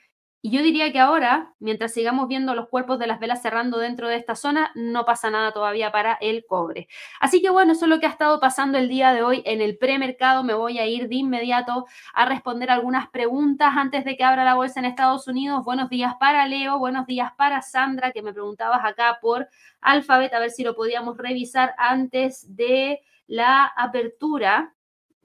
[0.43, 4.07] Y yo diría que ahora, mientras sigamos viendo los cuerpos de las velas cerrando dentro
[4.07, 6.87] de esta zona, no pasa nada todavía para el cobre.
[7.19, 9.61] Así que bueno, eso es lo que ha estado pasando el día de hoy en
[9.61, 10.43] el premercado.
[10.43, 11.85] Me voy a ir de inmediato
[12.15, 15.63] a responder algunas preguntas antes de que abra la bolsa en Estados Unidos.
[15.63, 19.47] Buenos días para Leo, buenos días para Sandra, que me preguntabas acá por
[19.79, 24.73] Alphabet, a ver si lo podíamos revisar antes de la apertura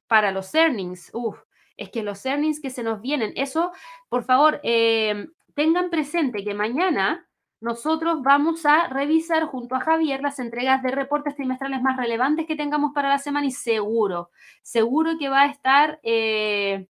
[0.06, 1.10] para los earnings.
[1.14, 1.38] Uf,
[1.76, 3.72] es que los earnings que se nos vienen, eso,
[4.08, 7.26] por favor, eh, tengan presente que mañana
[7.60, 12.56] nosotros vamos a revisar junto a Javier las entregas de reportes trimestrales más relevantes que
[12.56, 14.30] tengamos para la semana y seguro,
[14.62, 16.86] seguro que va a estar eh,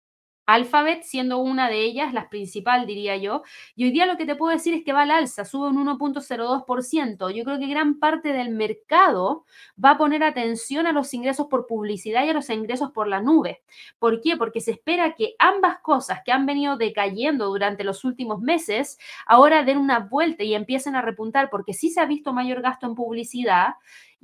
[0.46, 3.44] Alphabet siendo una de ellas, la principal diría yo.
[3.76, 5.78] Y hoy día lo que te puedo decir es que va al alza, sube un
[5.78, 7.30] 1.02%.
[7.32, 9.46] Yo creo que gran parte del mercado
[9.84, 13.22] va a poner atención a los ingresos por publicidad y a los ingresos por la
[13.22, 13.64] nube.
[14.00, 14.36] ¿Por qué?
[14.38, 19.64] Porque se espera que ambas cosas que han venido decayendo durante los últimos meses ahora
[19.64, 22.96] den una vuelta y empiecen a repuntar porque sí se ha visto mayor gasto en
[22.96, 23.76] publicidad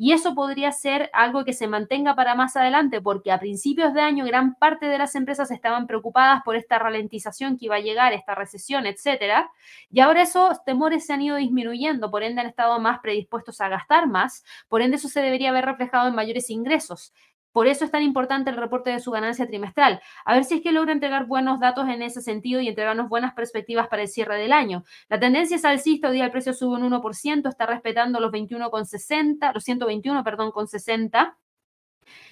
[0.02, 4.00] y eso podría ser algo que se mantenga para más adelante, porque a principios de
[4.00, 8.14] año gran parte de las empresas estaban preocupadas por esta ralentización que iba a llegar,
[8.14, 9.52] esta recesión, etcétera.
[9.92, 13.68] Y ahora esos temores se han ido disminuyendo, por ende han estado más predispuestos a
[13.68, 17.14] gastar más, por ende eso se debería haber reflejado en mayores ingresos.
[17.52, 20.02] Por eso es tan importante el reporte de su ganancia trimestral.
[20.26, 23.34] A ver si es que logra entregar buenos datos en ese sentido y entregarnos buenas
[23.34, 24.84] perspectivas para el cierre del año.
[25.10, 29.54] La tendencia es alcista, hoy día el precio sube un 1%, está respetando los 21,60,
[29.54, 31.38] los 121, perdón, con 60.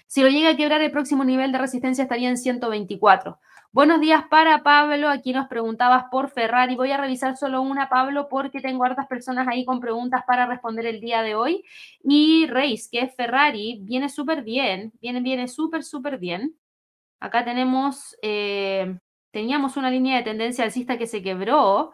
[0.08, 3.40] Si lo llega a quebrar, el próximo nivel de resistencia estaría en 124.
[3.74, 5.10] Buenos días para Pablo.
[5.10, 6.76] Aquí nos preguntabas por Ferrari.
[6.76, 10.86] Voy a revisar solo una, Pablo, porque tengo hartas personas ahí con preguntas para responder
[10.86, 11.64] el día de hoy.
[12.02, 14.94] Y Reis, que es Ferrari, viene súper bien.
[15.02, 16.56] Viene, viene súper, súper bien.
[17.20, 18.98] Acá tenemos, eh,
[19.32, 21.92] teníamos una línea de tendencia alcista que se quebró.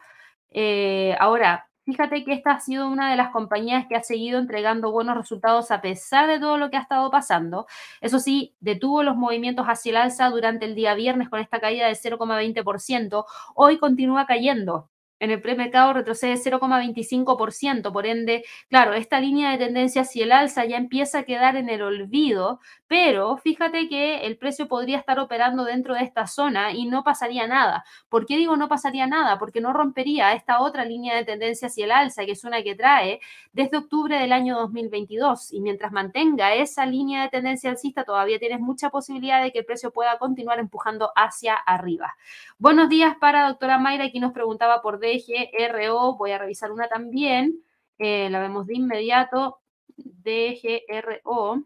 [0.51, 4.91] Eh, ahora, Fíjate que esta ha sido una de las compañías que ha seguido entregando
[4.91, 7.67] buenos resultados a pesar de todo lo que ha estado pasando.
[7.99, 11.87] Eso sí, detuvo los movimientos hacia el alza durante el día viernes con esta caída
[11.87, 13.25] de 0,20%.
[13.55, 14.89] Hoy continúa cayendo
[15.23, 20.65] en el premercado retrocede 0,25%, por ende, claro, esta línea de tendencia hacia el alza
[20.65, 25.63] ya empieza a quedar en el olvido, pero fíjate que el precio podría estar operando
[25.63, 27.85] dentro de esta zona y no pasaría nada.
[28.09, 29.39] ¿Por qué digo no pasaría nada?
[29.39, 32.75] Porque no rompería esta otra línea de tendencia hacia el alza, que es una que
[32.75, 33.21] trae
[33.53, 35.53] desde octubre del año 2022.
[35.53, 39.65] Y mientras mantenga esa línea de tendencia alcista, todavía tienes mucha posibilidad de que el
[39.65, 42.13] precio pueda continuar empujando hacia arriba.
[42.57, 46.87] Buenos días para doctora Mayra, aquí nos preguntaba por D DGRO, voy a revisar una
[46.87, 47.63] también,
[47.97, 49.59] eh, la vemos de inmediato,
[49.97, 51.63] DGRO,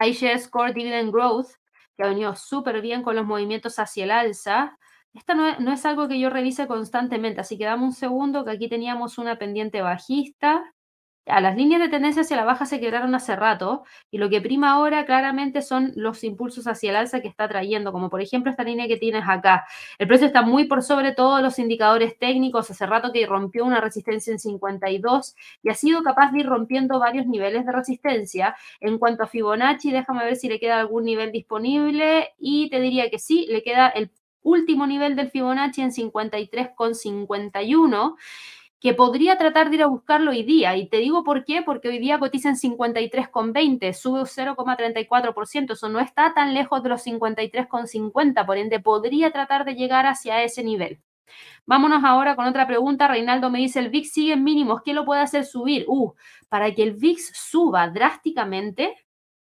[0.00, 1.48] iShares Core Dividend Growth,
[1.96, 4.78] que ha venido súper bien con los movimientos hacia el alza.
[5.14, 8.44] Esta no es, no es, algo que yo revise constantemente, así que dame un segundo,
[8.44, 10.74] que aquí teníamos una pendiente bajista
[11.26, 14.40] a las líneas de tendencia hacia la baja se quebraron hace rato y lo que
[14.40, 18.50] prima ahora claramente son los impulsos hacia el alza que está trayendo, como por ejemplo
[18.50, 19.66] esta línea que tienes acá.
[19.98, 23.80] El precio está muy por sobre todos los indicadores técnicos, hace rato que rompió una
[23.80, 28.54] resistencia en 52 y ha sido capaz de ir rompiendo varios niveles de resistencia.
[28.80, 33.10] En cuanto a Fibonacci, déjame ver si le queda algún nivel disponible y te diría
[33.10, 34.12] que sí, le queda el
[34.42, 38.14] último nivel del Fibonacci en 53,51
[38.80, 40.76] que podría tratar de ir a buscarlo hoy día.
[40.76, 45.88] Y te digo por qué, porque hoy día cotiza en 53,20, sube un 0,34%, eso
[45.88, 50.62] no está tan lejos de los 53,50, por ende podría tratar de llegar hacia ese
[50.62, 51.00] nivel.
[51.66, 53.08] Vámonos ahora con otra pregunta.
[53.08, 55.84] Reinaldo me dice, el VIX sigue en mínimos, ¿qué lo puede hacer subir?
[55.88, 56.12] Uh,
[56.48, 58.94] para que el VIX suba drásticamente,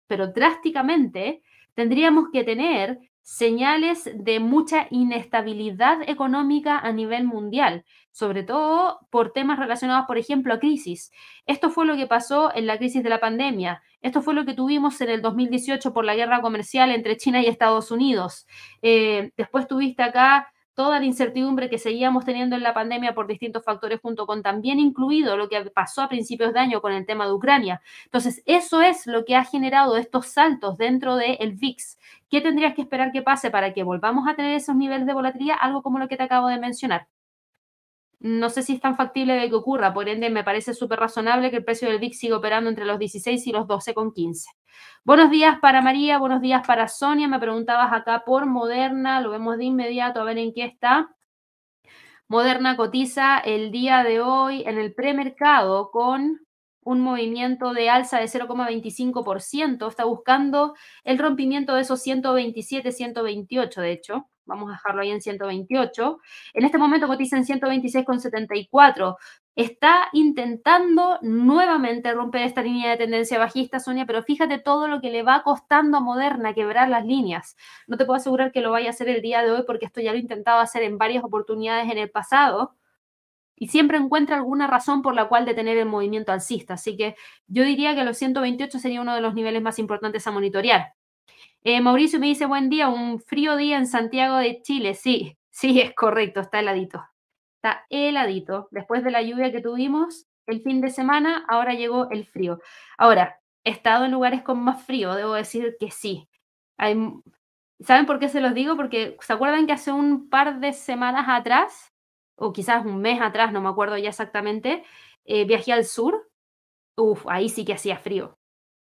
[0.07, 1.41] pero drásticamente,
[1.73, 9.57] tendríamos que tener señales de mucha inestabilidad económica a nivel mundial, sobre todo por temas
[9.57, 11.11] relacionados, por ejemplo, a crisis.
[11.45, 13.81] Esto fue lo que pasó en la crisis de la pandemia.
[14.01, 17.47] Esto fue lo que tuvimos en el 2018 por la guerra comercial entre China y
[17.47, 18.47] Estados Unidos.
[18.81, 23.63] Eh, después tuviste acá toda la incertidumbre que seguíamos teniendo en la pandemia por distintos
[23.63, 27.25] factores, junto con también incluido lo que pasó a principios de año con el tema
[27.25, 27.81] de Ucrania.
[28.05, 31.99] Entonces, eso es lo que ha generado estos saltos dentro del VIX.
[32.29, 35.57] ¿Qué tendrías que esperar que pase para que volvamos a tener esos niveles de volatilidad?
[35.59, 37.07] Algo como lo que te acabo de mencionar.
[38.21, 41.49] No sé si es tan factible de que ocurra, por ende me parece súper razonable
[41.49, 44.45] que el precio del VIX siga operando entre los 16 y los 12,15.
[45.03, 47.27] Buenos días para María, buenos días para Sonia.
[47.27, 51.15] Me preguntabas acá por Moderna, lo vemos de inmediato a ver en qué está.
[52.27, 56.41] Moderna cotiza el día de hoy en el premercado con
[56.83, 59.87] un movimiento de alza de 0,25%.
[59.87, 64.29] Está buscando el rompimiento de esos 127, 128, de hecho.
[64.51, 66.19] Vamos a dejarlo ahí en 128.
[66.53, 69.15] En este momento cotiza en 126,74.
[69.55, 75.09] Está intentando nuevamente romper esta línea de tendencia bajista, Sonia, pero fíjate todo lo que
[75.09, 77.55] le va costando a Moderna quebrar las líneas.
[77.87, 80.01] No te puedo asegurar que lo vaya a hacer el día de hoy porque esto
[80.01, 82.75] ya lo he intentado hacer en varias oportunidades en el pasado
[83.55, 86.73] y siempre encuentra alguna razón por la cual detener el movimiento alcista.
[86.73, 87.15] Así que
[87.47, 90.93] yo diría que los 128 sería uno de los niveles más importantes a monitorear.
[91.63, 94.95] Eh, Mauricio me dice, buen día, un frío día en Santiago de Chile.
[94.95, 97.03] Sí, sí, es correcto, está heladito.
[97.55, 98.67] Está heladito.
[98.71, 102.59] Después de la lluvia que tuvimos el fin de semana, ahora llegó el frío.
[102.97, 106.27] Ahora, he estado en lugares con más frío, debo decir que sí.
[106.77, 108.75] ¿Saben por qué se los digo?
[108.75, 111.91] Porque se acuerdan que hace un par de semanas atrás
[112.35, 114.83] o quizás un mes atrás, no me acuerdo ya exactamente,
[115.25, 116.29] eh, viajé al sur.
[116.97, 118.37] Uf, ahí sí que hacía frío.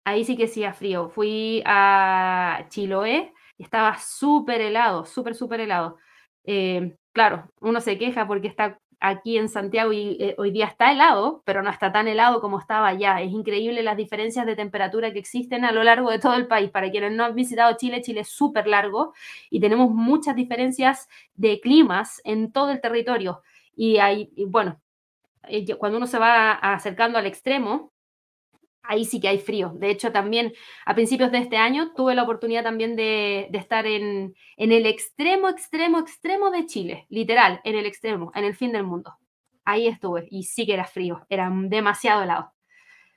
[0.04, 1.08] Ahí sí que hacía frío.
[1.08, 5.98] Fui a Chiloé y estaba súper helado, súper, súper helado.
[6.44, 10.90] Eh, claro, uno se queja porque está aquí en Santiago y eh, hoy día está
[10.92, 13.20] helado, pero no está tan helado como estaba allá.
[13.20, 16.70] Es increíble las diferencias de temperatura que existen a lo largo de todo el país.
[16.70, 19.14] Para quienes no han visitado Chile, Chile es súper largo
[19.50, 23.42] y tenemos muchas diferencias de climas en todo el territorio.
[23.76, 24.80] Y hay, bueno,
[25.48, 27.93] eh, cuando uno se va acercando al extremo,
[28.84, 29.72] ahí sí que hay frío.
[29.74, 30.52] De hecho, también
[30.86, 35.48] a principios de este año tuve la oportunidad también de, estar en, en, el extremo,
[35.48, 39.14] extremo, extremo de Chile, literal, en el extremo, en el fin del mundo.
[39.64, 42.52] Ahí estuve y sí que era frío, era demasiado helado.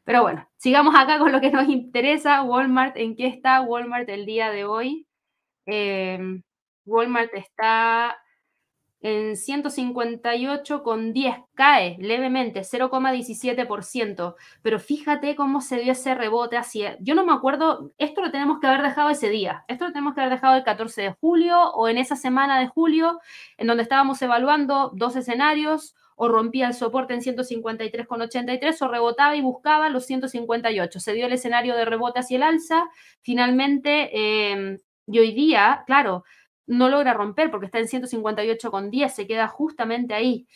[0.05, 2.41] Pero bueno, sigamos acá con lo que nos interesa.
[2.41, 5.05] Walmart, ¿en qué está Walmart el día de hoy?
[5.65, 6.43] Em,
[6.86, 8.18] Walmart está
[9.01, 17.25] en 158,10 cae levemente, 0,17%, pero fíjate cómo se dio ese rebote hacia, yo no
[17.25, 20.33] me acuerdo, esto lo tenemos que haber dejado ese día, esto lo tenemos que haber
[20.33, 23.19] dejado el 14 de julio o en esa semana de julio,
[23.57, 29.41] en donde estábamos evaluando dos escenarios, o rompía el soporte en 153,83 o rebotaba y
[29.41, 30.99] buscaba los 158.
[30.99, 32.85] Se dio el escenario de rebote hacia el alza,
[33.21, 36.23] finalmente, eh, y hoy día, claro,
[36.68, 40.47] no logra romper porque está en 158,10, se queda justamente ahí.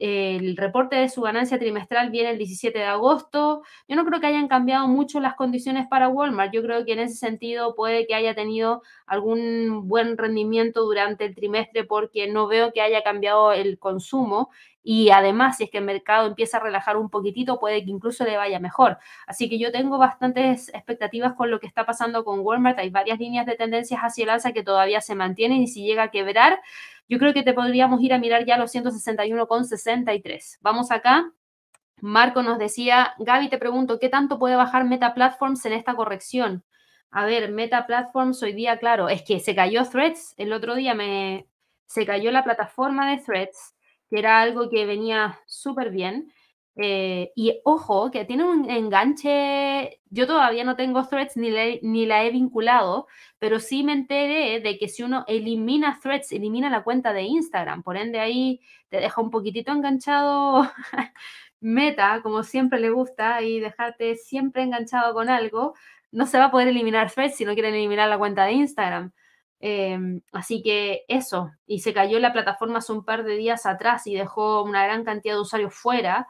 [0.00, 3.62] El reporte de su ganancia trimestral viene el 17 de agosto.
[3.86, 6.54] Yo no creo que hayan cambiado mucho las condiciones para Walmart.
[6.54, 11.34] Yo creo que en ese sentido puede que haya tenido algún buen rendimiento durante el
[11.34, 14.48] trimestre porque no veo que haya cambiado el consumo
[14.82, 18.24] y además si es que el mercado empieza a relajar un poquitito puede que incluso
[18.24, 18.96] le vaya mejor.
[19.26, 22.78] Así que yo tengo bastantes expectativas con lo que está pasando con Walmart.
[22.78, 26.04] Hay varias líneas de tendencias hacia el alza que todavía se mantienen y si llega
[26.04, 26.58] a quebrar,
[27.10, 30.58] yo creo que te podríamos ir a mirar ya los 161,63.
[30.60, 31.30] Vamos acá.
[32.00, 36.64] Marco nos decía, Gaby, te pregunto, ¿qué tanto puede bajar Meta Platforms en esta corrección?
[37.10, 40.96] A ver, Meta Platforms hoy día, claro, es que se cayó Threads, el otro día
[41.86, 43.74] se cayó la plataforma de Threads
[44.08, 46.32] que era algo que venía súper bien.
[46.82, 51.50] Eh, y ojo, que tiene un enganche, yo todavía no tengo threads ni,
[51.82, 53.06] ni la he vinculado,
[53.38, 57.82] pero sí me enteré de que si uno elimina threads, elimina la cuenta de Instagram,
[57.82, 60.70] por ende ahí te deja un poquitito enganchado
[61.60, 65.74] meta, como siempre le gusta, y dejarte siempre enganchado con algo,
[66.12, 69.12] no se va a poder eliminar threads si no quieren eliminar la cuenta de Instagram.
[69.60, 74.06] Em, así que eso, y se cayó la plataforma hace un par de días atrás
[74.06, 76.26] y dejó una gran cantidad de usuarios fuera.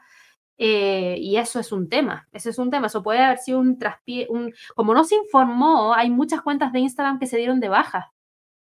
[0.63, 3.79] Eh, y eso es un tema, ese es un tema, eso puede haber sido un
[3.79, 7.67] traspié, un, como no se informó, hay muchas cuentas de Instagram que se dieron de
[7.67, 8.13] baja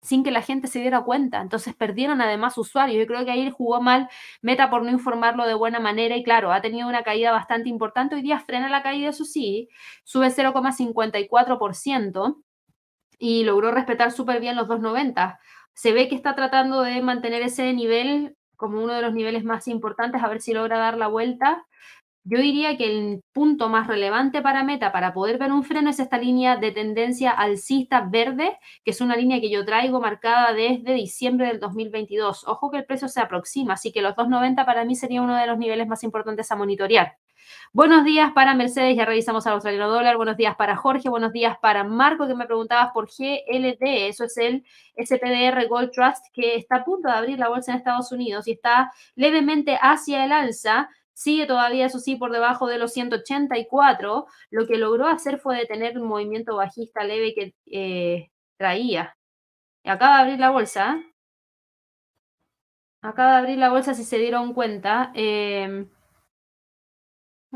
[0.03, 1.41] sin que la gente se diera cuenta.
[1.41, 2.99] Entonces perdieron además usuarios.
[2.99, 4.09] Yo creo que ahí jugó mal
[4.43, 8.17] Meta por no informarlo de buena manera y claro, ha tenido una caída bastante importante.
[8.17, 9.69] Hoy día frena la caída, eso sí,
[10.03, 12.43] sube 0,54%
[13.19, 15.39] y logró respetar súper bien los 2,90.
[15.75, 19.69] Se ve que está tratando de mantener ese nivel como uno de los niveles más
[19.69, 21.65] importantes, a ver si logra dar la vuelta.
[22.27, 26.01] Yo diría que el punto más relevante para Meta para poder ver un freno es
[26.01, 30.95] esta línea de tendencia alcista verde, que es una línea que yo traigo marcada desde
[30.95, 32.49] diciembre del 2022.
[32.49, 35.47] Ojo que el precio se aproxima, así que los 2.90 para mí sería uno de
[35.47, 37.19] los niveles más importantes a monitorear.
[37.75, 40.17] Buenos días para Mercedes, ya revisamos al australiano dólar.
[40.17, 44.09] Buenos días para Jorge, buenos días para Marco, que me preguntabas por GLD.
[44.09, 44.65] Eso es el
[44.97, 48.53] SPDR Gold Trust que está a punto de abrir la bolsa en Estados Unidos y
[48.53, 54.27] está levemente hacia el alza Sigue todavía, eso sí, por debajo de los 184.
[54.51, 59.17] Lo que logró hacer fue detener un movimiento bajista leve que eh, traía.
[59.85, 61.03] Acaba de abrir la bolsa.
[63.03, 65.13] Acaba de abrir la bolsa, si se dieron cuenta.
[65.15, 65.87] Eh,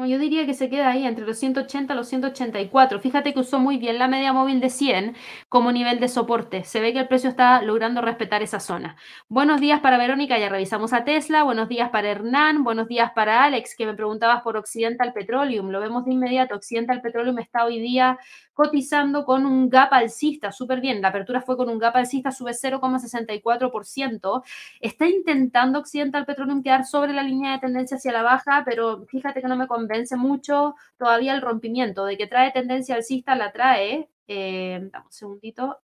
[0.07, 3.01] yo diría que se queda ahí entre los 180 y los 184.
[3.01, 5.17] Fíjate que usó muy bien la media móvil de 100
[5.49, 6.65] como nivel de soporte.
[6.65, 8.97] Se ve que el precio está logrando respetar esa zona.
[9.29, 11.43] Buenos días para Verónica, ya revisamos a Tesla.
[11.43, 12.65] Buenos días para Hernán.
[12.65, 15.71] Buenos días para Alex, que me preguntabas por Occidental Petroleum.
[15.71, 16.55] Lo vemos de inmediato.
[16.55, 18.19] Occidental Petroleum está hoy día
[18.59, 21.01] cotizando con un gap alcista, súper bien.
[21.01, 24.43] La apertura fue con un gap alcista, sube 0,64%.
[24.81, 29.41] Está intentando Occidental Petroleum quedar sobre la línea de tendencia hacia la baja, pero fíjate
[29.41, 32.05] que no me convence mucho todavía el rompimiento.
[32.05, 34.09] De que trae tendencia alcista, la trae.
[34.27, 35.79] Eh, un segundito.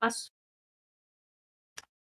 [0.00, 0.34] Más,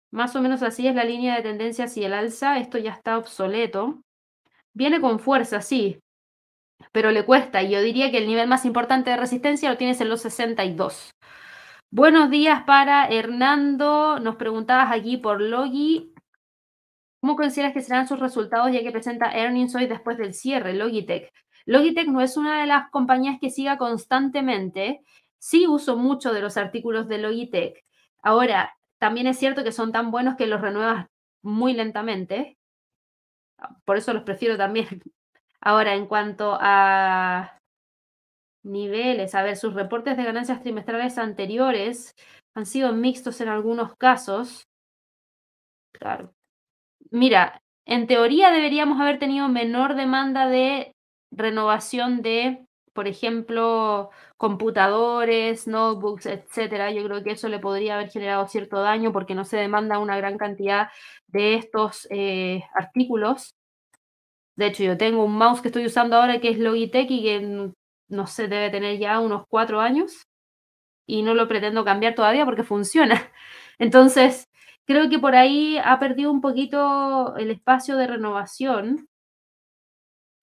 [0.09, 2.57] más o menos así es la línea de tendencia hacia el alza.
[2.57, 4.01] Esto ya está obsoleto.
[4.73, 6.02] Viene con fuerza, sí,
[6.91, 7.61] pero le cuesta.
[7.61, 11.11] Y yo diría que el nivel más importante de resistencia lo tienes en los 62.
[11.91, 14.19] Buenos días para Hernando.
[14.19, 16.13] Nos preguntabas aquí por Logi.
[17.21, 20.73] ¿Cómo consideras que serán sus resultados ya que presenta earnings hoy después del cierre?
[20.73, 21.31] Logitech.
[21.65, 25.01] Logitech no es una de las compañías que siga constantemente.
[25.37, 27.85] Sí uso mucho de los artículos de Logitech.
[28.21, 31.07] Ahora, también es cierto que son tan buenos que los renuevas
[31.41, 32.57] muy lentamente.
[33.85, 34.87] Por eso los prefiero también
[35.65, 37.57] Ahora, en cuanto a
[38.63, 42.13] niveles, a ver, sus reportes de ganancias trimestrales anteriores
[42.55, 44.63] han sido mixtos en algunos casos.
[45.93, 46.33] Claro.
[47.11, 50.93] Mira, en teoría deberíamos haber tenido menor demanda de
[51.31, 56.91] renovación de, por ejemplo, computadores, notebooks, etcétera.
[56.91, 60.17] Yo creo que eso le podría haber generado cierto daño porque no se demanda una
[60.17, 60.89] gran cantidad
[61.27, 63.55] de estos eh, artículos.
[64.55, 67.71] De hecho, yo tengo un mouse que estoy usando ahora que es Logitech y que
[68.09, 70.27] no sé, debe tener ya unos cuatro años
[71.07, 73.31] y no lo pretendo cambiar todavía porque funciona.
[73.79, 74.47] Entonces,
[74.85, 79.07] creo que por ahí ha perdido un poquito el espacio de renovación.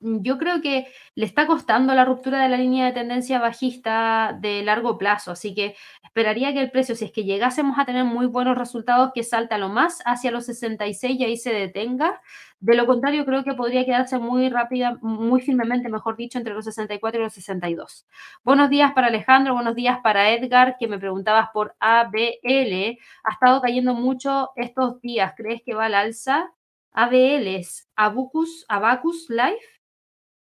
[0.03, 4.63] Yo creo que le está costando la ruptura de la línea de tendencia bajista de
[4.63, 5.77] largo plazo, así que
[6.11, 9.59] esperaría que el precio, si es que llegásemos a tener muy buenos resultados, que salta
[9.59, 12.21] lo más hacia los 66 y ahí se detenga
[12.59, 16.65] de lo contrario, creo que podría quedarse muy rápida, muy firmemente, mejor dicho, entre los
[16.65, 18.07] 64 y los 62.
[18.43, 22.99] Buenos días para Alejandro, buenos días para Edgar, que me preguntabas por ABL.
[23.23, 25.33] Ha estado cayendo mucho estos días.
[25.37, 26.53] ¿Crees que va al alza?
[26.93, 29.65] ABL es Abacus, Abacus Life.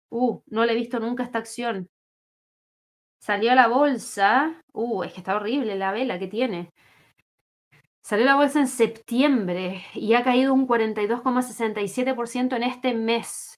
[0.10, 1.89] Uh, no le he visto nunca esta acción.
[3.20, 4.61] Salió la bolsa.
[4.74, 6.70] Uh, es que está horrible la vela que tiene.
[8.03, 13.55] Salió la bolsa en septiembre y ha caído un 42,67% en este mes.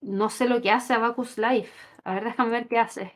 [0.00, 1.72] No sé lo que hace Abacus Life.
[2.04, 3.12] A ver, déjame ver qué hace.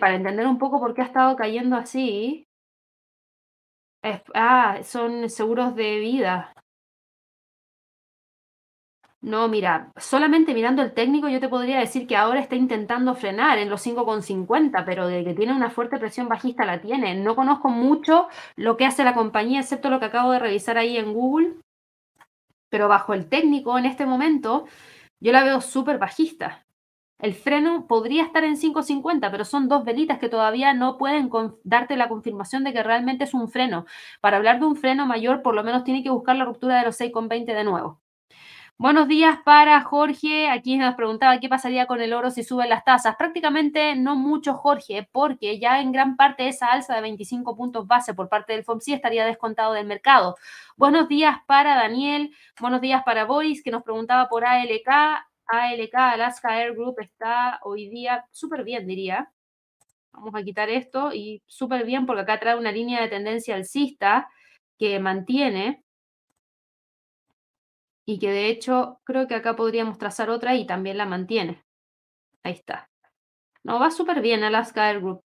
[0.00, 2.46] Para entender un poco por qué ha estado cayendo así.
[4.34, 6.55] ah, son seguros de vida.
[9.26, 13.58] No, mira, solamente mirando el técnico yo te podría decir que ahora está intentando frenar
[13.58, 17.16] en los 5,50, pero de que tiene una fuerte presión bajista la tiene.
[17.16, 20.96] No conozco mucho lo que hace la compañía, excepto lo que acabo de revisar ahí
[20.96, 21.56] en Google,
[22.70, 24.66] pero bajo el técnico en este momento
[25.20, 26.64] yo la veo súper bajista.
[27.18, 31.30] El freno podría estar en 5.50, pero son dos velitas que todavía no pueden
[31.64, 33.86] darte la confirmación de que realmente es un freno.
[34.20, 36.84] Para hablar de un freno mayor, por lo menos tiene que buscar la ruptura de
[36.86, 38.00] los 6.20 de nuevo.
[38.78, 40.50] Buenos días para Jorge.
[40.50, 43.16] Aquí nos preguntaba qué pasaría con el oro si suben las tasas.
[43.16, 48.12] Prácticamente no mucho, Jorge, porque ya en gran parte esa alza de 25 puntos base
[48.12, 50.36] por parte del FOMC estaría descontado del mercado.
[50.76, 52.34] Buenos días para Daniel.
[52.60, 54.88] Buenos días para Boris, que nos preguntaba por ALK.
[55.46, 59.32] ALK, Alaska Air Group, está hoy día súper bien, diría.
[60.12, 64.28] Vamos a quitar esto y súper bien porque acá trae una línea de tendencia alcista
[64.78, 65.85] que mantiene
[68.06, 71.62] y que de hecho creo que acá podríamos trazar otra y también la mantiene.
[72.42, 72.88] Ahí está.
[73.64, 75.22] No, va súper bien Alaska Air Group.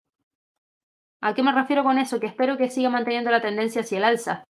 [1.22, 2.20] ¿A qué me refiero con eso?
[2.20, 4.44] Que espero que siga manteniendo la tendencia hacia el alza.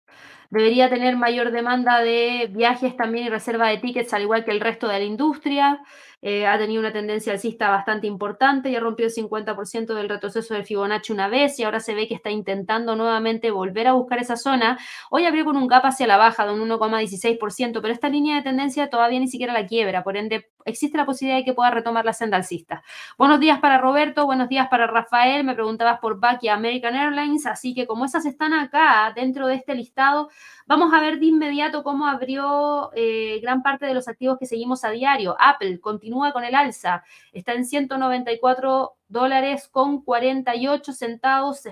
[0.50, 4.60] Debería tener mayor demanda de viajes también y reserva de tickets, al igual que el
[4.60, 5.80] resto de la industria.
[6.24, 10.63] Eh, ha tenido una tendencia alcista bastante importante, ya rompió el 50% del retroceso de
[10.63, 14.36] Fibonacci una vez y ahora se ve que está intentando nuevamente volver a buscar esa
[14.36, 14.80] zona.
[15.11, 18.41] Hoy abrió con un gap hacia la baja de un 1,16%, pero esta línea de
[18.41, 22.03] tendencia todavía ni siquiera la quiebra, por ende existe la posibilidad de que pueda retomar
[22.03, 22.84] la senda alcista.
[23.18, 27.45] Buenos días para Roberto, buenos días para Rafael, me preguntabas por BAC y American Airlines,
[27.45, 30.30] así que como esas están acá dentro de este listado,
[30.68, 34.84] vamos a ver de inmediato cómo abrió eh, gran parte de los activos que seguimos
[34.84, 35.36] a diario.
[35.39, 37.03] Apple continúa con el alza.
[37.34, 41.63] Está en 194 dólares con 48 centavos.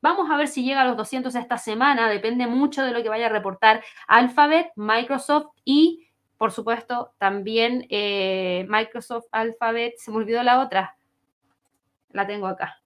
[0.00, 2.08] Vamos a ver si llega a los 200 esta semana.
[2.08, 8.66] Depende mucho de lo que vaya a reportar Alphabet, Microsoft y, por supuesto, también eh,
[8.68, 9.94] Microsoft, Alphabet.
[9.98, 10.96] Se me olvidó la otra.
[12.10, 12.83] La tengo acá.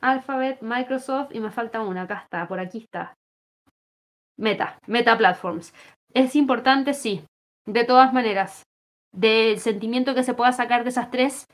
[0.00, 2.02] Alphabet, Microsoft y me falta una.
[2.02, 3.16] Acá está, por aquí está.
[4.36, 5.74] Meta, Meta Platforms.
[6.14, 6.94] ¿Es importante?
[6.94, 7.24] Sí.
[7.66, 8.62] De todas maneras,
[9.12, 11.46] del sentimiento que se pueda sacar de esas tres,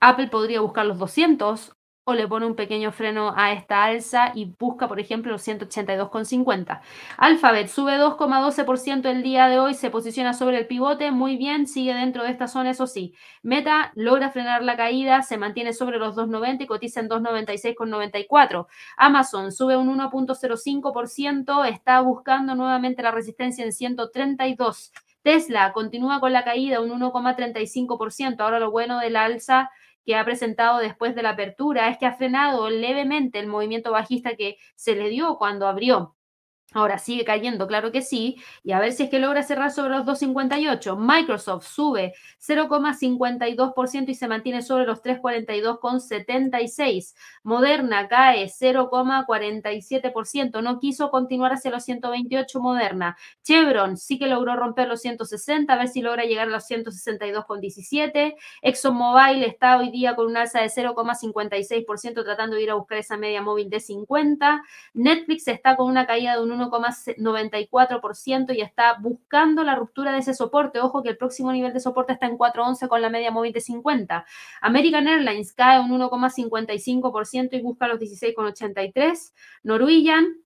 [0.00, 1.72] Apple podría buscar los 200
[2.14, 6.80] le pone un pequeño freno a esta alza y busca, por ejemplo, los 182,50.
[7.16, 11.94] Alphabet sube 2,12% el día de hoy, se posiciona sobre el pivote, muy bien, sigue
[11.94, 13.14] dentro de esta zona, eso sí.
[13.42, 18.66] Meta logra frenar la caída, se mantiene sobre los 2,90 y cotiza en 2,96,94.
[18.96, 24.92] Amazon sube un 1,05%, está buscando nuevamente la resistencia en 132.
[25.22, 28.40] Tesla continúa con la caída, un 1,35%.
[28.40, 29.70] Ahora lo bueno del alza
[30.04, 34.36] que ha presentado después de la apertura es que ha frenado levemente el movimiento bajista
[34.36, 36.16] que se le dio cuando abrió.
[36.72, 39.90] Ahora sigue cayendo, claro que sí, y a ver si es que logra cerrar sobre
[39.90, 40.96] los 2,58.
[40.96, 47.16] Microsoft sube 0,52% y se mantiene sobre los 3,42,76.
[47.42, 53.16] Moderna cae 0,47%, no quiso continuar hacia los 128 Moderna.
[53.42, 58.36] Chevron sí que logró romper los 160, a ver si logra llegar a los 162,17.
[58.62, 63.16] ExxonMobil está hoy día con un alza de 0,56% tratando de ir a buscar esa
[63.16, 64.62] media móvil de 50.
[64.94, 70.34] Netflix está con una caída de un 1,94% y está buscando la ruptura de ese
[70.34, 70.80] soporte.
[70.80, 73.60] Ojo que el próximo nivel de soporte está en 4,11 con la media móvil de
[73.60, 74.24] 50.
[74.60, 79.32] American Airlines cae un 1,55% y busca los 16,83.
[79.62, 80.40] Norwegian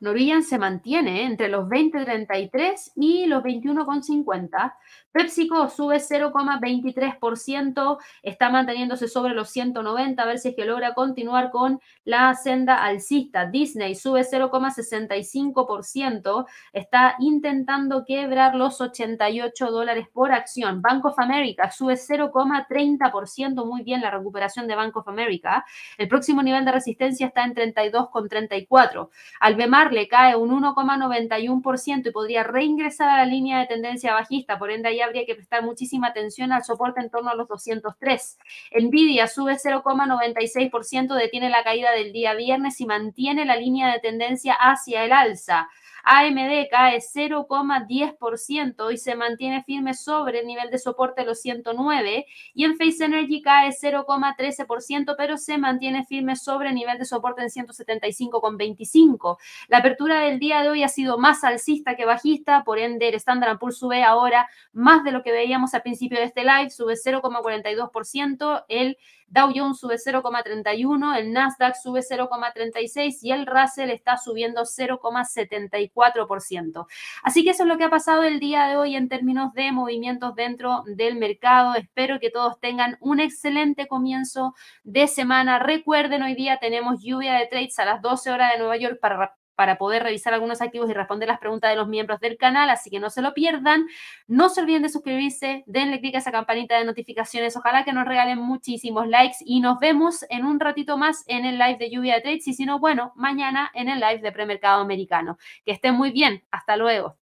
[0.00, 4.74] Norwegian se mantiene entre los 20,33 y los 21,50.
[5.18, 11.50] PepsiCo sube 0,23%, está manteniéndose sobre los 190, a ver si es que logra continuar
[11.50, 13.46] con la senda alcista.
[13.46, 20.82] Disney sube 0,65%, está intentando quebrar los 88 dólares por acción.
[20.82, 25.64] Bank of America sube 0,30%, muy bien la recuperación de Bank of America.
[25.96, 29.08] El próximo nivel de resistencia está en 32,34.
[29.40, 34.70] Albemar le cae un 1,91% y podría reingresar a la línea de tendencia bajista, por
[34.70, 38.38] ende ahí habría que prestar muchísima atención al soporte en torno a los 203.
[38.80, 44.54] Nvidia sube 0,96%, detiene la caída del día viernes y mantiene la línea de tendencia
[44.54, 45.68] hacia el alza.
[46.10, 52.24] AMD cae 0,10% y se mantiene firme sobre el nivel de soporte de los 109
[52.54, 57.42] y en Face Energy cae 0,13% pero se mantiene firme sobre el nivel de soporte
[57.42, 59.36] en 175,25.
[59.68, 63.14] La apertura del día de hoy ha sido más alcista que bajista, por ende el
[63.16, 66.94] Standard Poor's sube ahora más de lo que veíamos al principio de este live, sube
[66.94, 68.96] 0,42%, el
[69.30, 76.86] Dow Jones sube 0,31, el Nasdaq sube 0,36 y el Russell está subiendo 0,74%.
[77.22, 79.70] Así que eso es lo que ha pasado el día de hoy en términos de
[79.72, 81.74] movimientos dentro del mercado.
[81.74, 84.54] Espero que todos tengan un excelente comienzo
[84.84, 85.58] de semana.
[85.58, 89.36] Recuerden, hoy día tenemos lluvia de trades a las 12 horas de Nueva York para
[89.58, 92.90] para poder revisar algunos activos y responder las preguntas de los miembros del canal, así
[92.90, 93.88] que no se lo pierdan.
[94.28, 98.06] No se olviden de suscribirse, denle clic a esa campanita de notificaciones, ojalá que nos
[98.06, 102.14] regalen muchísimos likes y nos vemos en un ratito más en el live de Lluvia
[102.14, 105.38] de Trades y si no, bueno, mañana en el live de Premercado Americano.
[105.64, 107.16] Que estén muy bien, hasta luego.